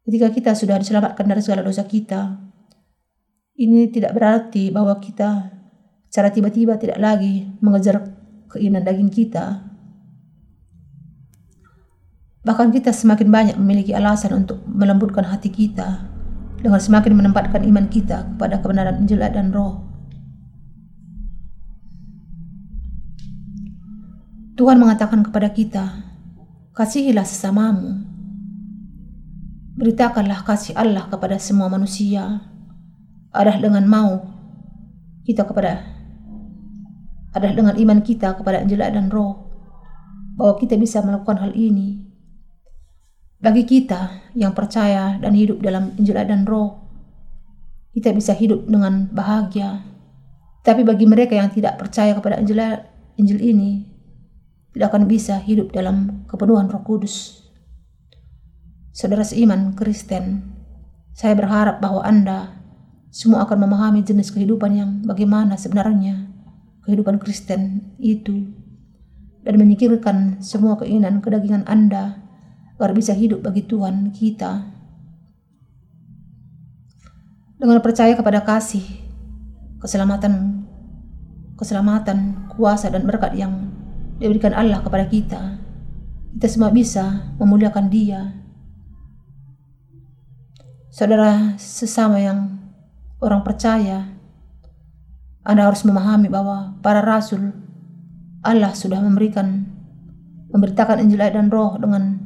Ketika 0.00 0.32
kita 0.32 0.50
sudah 0.56 0.80
diselamatkan 0.80 1.28
dari 1.28 1.44
segala 1.44 1.60
dosa 1.60 1.84
kita, 1.84 2.40
ini 3.60 3.92
tidak 3.92 4.16
berarti 4.16 4.72
bahwa 4.72 4.96
kita 4.96 5.52
secara 6.08 6.32
tiba-tiba 6.32 6.80
tidak 6.80 6.96
lagi 6.96 7.44
mengejar 7.60 8.00
keinginan 8.50 8.82
daging 8.82 9.12
kita. 9.12 9.62
Bahkan 12.40 12.72
kita 12.72 12.90
semakin 12.90 13.28
banyak 13.28 13.56
memiliki 13.60 13.92
alasan 13.92 14.42
untuk 14.42 14.64
melembutkan 14.64 15.28
hati 15.28 15.52
kita 15.52 16.08
dengan 16.58 16.80
semakin 16.80 17.12
menempatkan 17.14 17.60
iman 17.68 17.86
kita 17.92 18.34
kepada 18.34 18.64
kebenaran 18.64 19.04
Injil 19.04 19.20
dan 19.20 19.52
Roh. 19.52 19.84
Tuhan 24.56 24.76
mengatakan 24.76 25.24
kepada 25.24 25.52
kita, 25.52 25.84
kasihilah 26.76 27.24
sesamamu 27.24 28.09
Beritakanlah 29.80 30.44
kasih 30.44 30.76
Allah 30.76 31.08
kepada 31.08 31.40
semua 31.40 31.72
manusia. 31.72 32.44
Adalah 33.32 33.64
dengan 33.64 33.88
mau 33.88 34.28
kita 35.24 35.48
kepada 35.48 35.80
adalah 37.32 37.54
dengan 37.56 37.74
iman 37.80 38.04
kita 38.04 38.36
kepada 38.36 38.60
Injil 38.60 38.84
dan 38.84 39.08
Roh 39.08 39.48
bahwa 40.36 40.60
kita 40.60 40.76
bisa 40.76 41.00
melakukan 41.00 41.40
hal 41.40 41.56
ini. 41.56 41.96
Bagi 43.40 43.64
kita 43.64 44.32
yang 44.36 44.52
percaya 44.52 45.16
dan 45.16 45.32
hidup 45.32 45.64
dalam 45.64 45.96
Injil 45.96 46.20
dan 46.28 46.44
Roh, 46.44 46.76
kita 47.96 48.12
bisa 48.12 48.36
hidup 48.36 48.68
dengan 48.68 49.08
bahagia. 49.08 49.80
Tapi 50.60 50.84
bagi 50.84 51.08
mereka 51.08 51.32
yang 51.32 51.48
tidak 51.48 51.80
percaya 51.80 52.12
kepada 52.12 52.36
Injil, 52.36 52.60
Injil 53.16 53.40
ini, 53.40 53.88
tidak 54.76 54.92
akan 54.92 55.08
bisa 55.08 55.40
hidup 55.40 55.72
dalam 55.72 56.28
kepenuhan 56.28 56.68
Roh 56.68 56.84
Kudus. 56.84 57.48
Saudara 59.00 59.24
seiman 59.24 59.72
Kristen, 59.72 60.44
saya 61.16 61.32
berharap 61.32 61.80
bahwa 61.80 62.04
Anda 62.04 62.60
semua 63.08 63.48
akan 63.48 63.64
memahami 63.64 64.04
jenis 64.04 64.28
kehidupan 64.28 64.76
yang 64.76 64.90
bagaimana 65.08 65.56
sebenarnya 65.56 66.28
kehidupan 66.84 67.16
Kristen 67.16 67.96
itu 67.96 68.52
dan 69.40 69.56
menyingkirkan 69.56 70.44
semua 70.44 70.76
keinginan 70.76 71.24
kedagingan 71.24 71.64
Anda 71.64 72.20
agar 72.76 72.92
bisa 72.92 73.16
hidup 73.16 73.40
bagi 73.40 73.64
Tuhan 73.64 74.12
kita. 74.12 74.68
Dengan 77.56 77.80
percaya 77.80 78.12
kepada 78.12 78.44
kasih, 78.44 78.84
keselamatan, 79.80 80.60
keselamatan, 81.56 82.52
kuasa 82.52 82.92
dan 82.92 83.08
berkat 83.08 83.32
yang 83.32 83.64
diberikan 84.20 84.52
Allah 84.52 84.84
kepada 84.84 85.08
kita, 85.08 85.56
kita 86.36 86.48
semua 86.52 86.68
bisa 86.68 87.32
memuliakan 87.40 87.88
Dia 87.88 88.39
Saudara 91.00 91.56
sesama 91.56 92.20
yang 92.20 92.60
orang 93.24 93.40
percaya, 93.40 94.20
Anda 95.40 95.72
harus 95.72 95.80
memahami 95.88 96.28
bahwa 96.28 96.76
para 96.84 97.00
rasul 97.00 97.56
Allah 98.44 98.76
sudah 98.76 99.00
memberikan 99.00 99.64
memberitakan 100.52 101.00
Injil 101.00 101.24
dan 101.24 101.48
Roh 101.48 101.80
dengan 101.80 102.20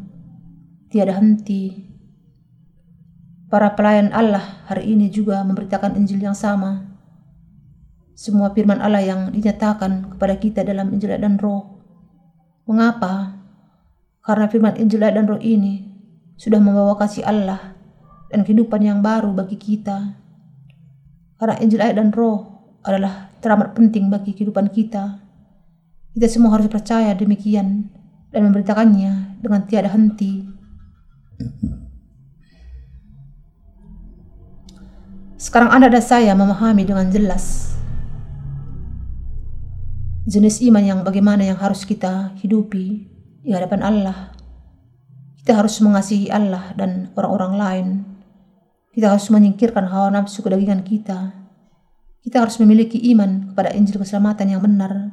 tiada 0.91 1.15
henti. 1.15 1.87
Para 3.47 3.79
pelayan 3.79 4.11
Allah 4.11 4.67
hari 4.67 4.91
ini 4.91 5.07
juga 5.07 5.47
memberitakan 5.47 5.95
Injil 5.95 6.27
yang 6.27 6.35
sama. 6.35 6.99
Semua 8.19 8.51
firman 8.59 8.83
Allah 8.83 9.07
yang 9.07 9.31
dinyatakan 9.31 10.19
kepada 10.19 10.35
kita 10.43 10.67
dalam 10.67 10.91
Injil 10.91 11.15
dan 11.15 11.39
Roh. 11.39 11.79
Mengapa? 12.67 13.39
Karena 14.19 14.51
firman 14.51 14.75
Injil 14.83 14.99
dan 14.99 15.31
Roh 15.31 15.39
ini 15.39 15.95
sudah 16.35 16.59
membawa 16.59 16.99
kasih 16.99 17.23
Allah 17.23 17.74
dan 18.35 18.43
kehidupan 18.43 18.83
yang 18.83 18.99
baru 18.99 19.31
bagi 19.31 19.55
kita. 19.55 20.19
Karena 21.39 21.55
Injil 21.63 21.79
ayat 21.79 22.03
dan 22.03 22.11
roh 22.11 22.67
adalah 22.83 23.31
teramat 23.39 23.79
penting 23.79 24.11
bagi 24.11 24.35
kehidupan 24.35 24.75
kita. 24.75 25.23
Kita 26.19 26.27
semua 26.27 26.59
harus 26.59 26.67
percaya 26.67 27.15
demikian 27.15 27.95
dan 28.35 28.51
memberitakannya 28.51 29.39
dengan 29.39 29.63
tiada 29.71 29.95
henti. 29.95 30.51
Sekarang 35.39 35.71
Anda 35.71 35.95
dan 35.95 36.03
saya 36.03 36.35
memahami 36.35 36.83
dengan 36.83 37.07
jelas 37.15 37.75
jenis 40.25 40.65
iman 40.65 40.81
yang 40.81 41.01
bagaimana 41.05 41.45
yang 41.45 41.61
harus 41.61 41.85
kita 41.85 42.35
hidupi 42.41 43.07
di 43.45 43.51
hadapan 43.55 43.85
Allah. 43.85 44.33
Kita 45.45 45.61
harus 45.61 45.77
mengasihi 45.85 46.33
Allah 46.33 46.73
dan 46.73 47.13
orang-orang 47.13 47.55
lain 47.61 47.87
kita 48.95 49.11
harus 49.11 49.27
menyingkirkan 49.27 49.91
hawa 49.91 50.15
nafsu 50.15 50.39
kedagingan 50.47 50.87
kita. 50.87 51.35
Kita 52.23 52.47
harus 52.47 52.57
memiliki 52.63 52.97
iman 53.11 53.51
kepada 53.51 53.75
Injil 53.75 53.99
keselamatan 53.99 54.55
yang 54.55 54.63
benar 54.63 55.11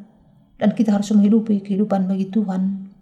dan 0.61 0.69
kita 0.77 0.93
harus 0.93 1.09
menghidupi 1.09 1.65
kehidupan 1.65 2.05
bagi 2.05 2.29
Tuhan. 2.29 2.93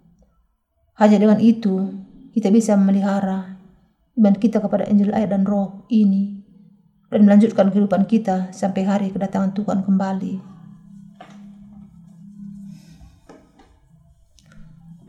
Hanya 0.96 1.20
dengan 1.20 1.36
itu, 1.36 1.92
kita 2.32 2.48
bisa 2.48 2.80
memelihara 2.80 3.60
iman 4.16 4.34
kita 4.34 4.58
kepada 4.64 4.88
Injil 4.88 5.12
air 5.12 5.28
dan 5.28 5.44
roh 5.44 5.84
ini 5.92 6.40
dan 7.12 7.28
melanjutkan 7.28 7.68
kehidupan 7.68 8.08
kita 8.08 8.48
sampai 8.50 8.82
hari 8.88 9.12
kedatangan 9.12 9.52
Tuhan 9.52 9.84
kembali. 9.84 10.34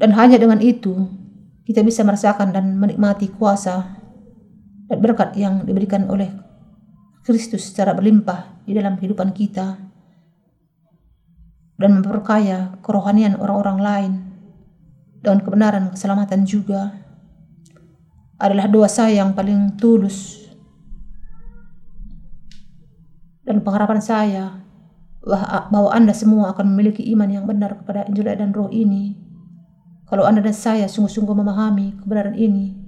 Dan 0.04 0.12
hanya 0.20 0.36
dengan 0.36 0.60
itu, 0.60 1.08
kita 1.64 1.80
bisa 1.80 2.04
merasakan 2.04 2.52
dan 2.52 2.76
menikmati 2.76 3.32
kuasa 3.32 4.01
dan 4.92 5.00
berkat 5.00 5.32
yang 5.40 5.64
diberikan 5.64 6.12
oleh 6.12 6.28
Kristus 7.24 7.72
secara 7.72 7.96
berlimpah 7.96 8.60
di 8.68 8.76
dalam 8.76 9.00
kehidupan 9.00 9.32
kita 9.32 9.80
dan 11.80 11.90
memperkaya 11.96 12.76
kerohanian 12.84 13.40
orang-orang 13.40 13.80
lain 13.80 14.14
dengan 15.24 15.40
kebenaran 15.48 15.86
keselamatan 15.96 16.44
juga 16.44 16.92
adalah 18.36 18.68
doa 18.68 18.92
saya 18.92 19.24
yang 19.24 19.32
paling 19.32 19.80
tulus 19.80 20.44
dan 23.48 23.64
pengharapan 23.64 24.04
saya 24.04 24.60
bahwa 25.72 25.88
Anda 25.96 26.12
semua 26.12 26.52
akan 26.52 26.76
memiliki 26.76 27.08
iman 27.16 27.32
yang 27.32 27.46
benar 27.48 27.80
kepada 27.80 28.10
Injil 28.10 28.26
dan 28.26 28.52
Roh 28.58 28.74
ini. 28.74 29.14
Kalau 30.10 30.26
Anda 30.26 30.42
dan 30.42 30.58
saya 30.58 30.90
sungguh-sungguh 30.90 31.38
memahami 31.38 32.02
kebenaran 32.02 32.34
ini 32.34 32.81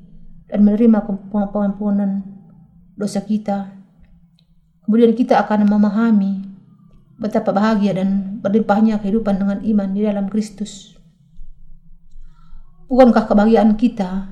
dan 0.54 0.62
menerima 0.62 1.02
pengampunan 1.34 2.22
dosa 2.94 3.26
kita, 3.26 3.74
kemudian 4.86 5.18
kita 5.18 5.42
akan 5.42 5.66
memahami 5.66 6.46
betapa 7.18 7.50
bahagia 7.50 7.98
dan 7.98 8.38
berlimpahnya 8.38 9.02
kehidupan 9.02 9.42
dengan 9.42 9.66
iman 9.66 9.90
di 9.98 10.06
dalam 10.06 10.30
Kristus. 10.30 10.94
Bukankah 12.86 13.26
kebahagiaan 13.26 13.74
kita 13.74 14.30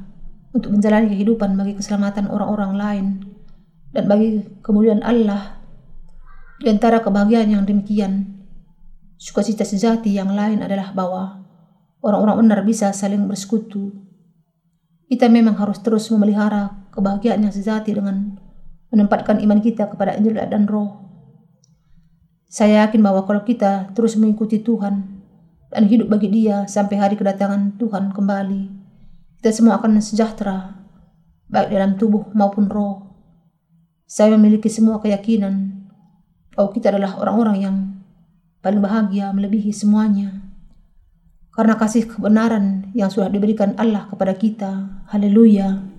untuk 0.54 0.78
menjalani 0.78 1.10
kehidupan 1.10 1.58
bagi 1.58 1.74
keselamatan 1.82 2.30
orang-orang 2.30 2.72
lain 2.78 3.06
dan 3.90 4.06
bagi 4.06 4.46
kemuliaan 4.62 5.02
Allah. 5.02 5.58
Di 6.62 6.70
antara 6.70 7.02
kebahagiaan 7.02 7.50
yang 7.50 7.66
demikian, 7.66 8.46
sukacita 9.18 9.66
sejati 9.66 10.14
yang 10.14 10.30
lain 10.38 10.62
adalah 10.62 10.94
bahwa 10.94 11.42
orang-orang 12.06 12.46
benar 12.46 12.62
bisa 12.62 12.94
saling 12.94 13.26
bersekutu. 13.26 14.11
Kita 15.12 15.28
memang 15.28 15.60
harus 15.60 15.84
terus 15.84 16.08
memelihara 16.08 16.88
kebahagiaan 16.96 17.44
yang 17.44 17.52
sejati 17.52 17.92
dengan 17.92 18.40
menempatkan 18.96 19.44
iman 19.44 19.60
kita 19.60 19.92
kepada 19.92 20.16
Injil 20.16 20.40
dan 20.40 20.72
Roh. 20.72 21.04
Saya 22.48 22.88
yakin 22.88 23.04
bahwa 23.04 23.28
kalau 23.28 23.44
kita 23.44 23.92
terus 23.92 24.16
mengikuti 24.16 24.64
Tuhan 24.64 25.24
dan 25.72 25.84
hidup 25.88 26.12
bagi 26.12 26.32
Dia 26.32 26.68
sampai 26.68 27.00
hari 27.00 27.16
kedatangan 27.20 27.80
Tuhan 27.80 28.12
kembali, 28.12 28.68
kita 29.40 29.56
semua 29.56 29.80
akan 29.80 30.04
sejahtera, 30.04 30.76
baik 31.48 31.72
dalam 31.72 31.96
tubuh 31.96 32.28
maupun 32.36 32.68
roh. 32.68 33.08
Saya 34.04 34.36
memiliki 34.36 34.68
semua 34.68 35.00
keyakinan 35.00 35.88
bahwa 36.52 36.76
kita 36.76 36.92
adalah 36.92 37.16
orang-orang 37.24 37.58
yang 37.58 37.76
paling 38.60 38.84
bahagia 38.84 39.32
melebihi 39.32 39.72
semuanya. 39.72 40.51
Karena 41.52 41.76
kasih 41.76 42.08
kebenaran 42.08 42.88
yang 42.96 43.12
sudah 43.12 43.28
diberikan 43.28 43.76
Allah 43.76 44.08
kepada 44.08 44.32
kita. 44.40 45.04
Haleluya. 45.12 45.91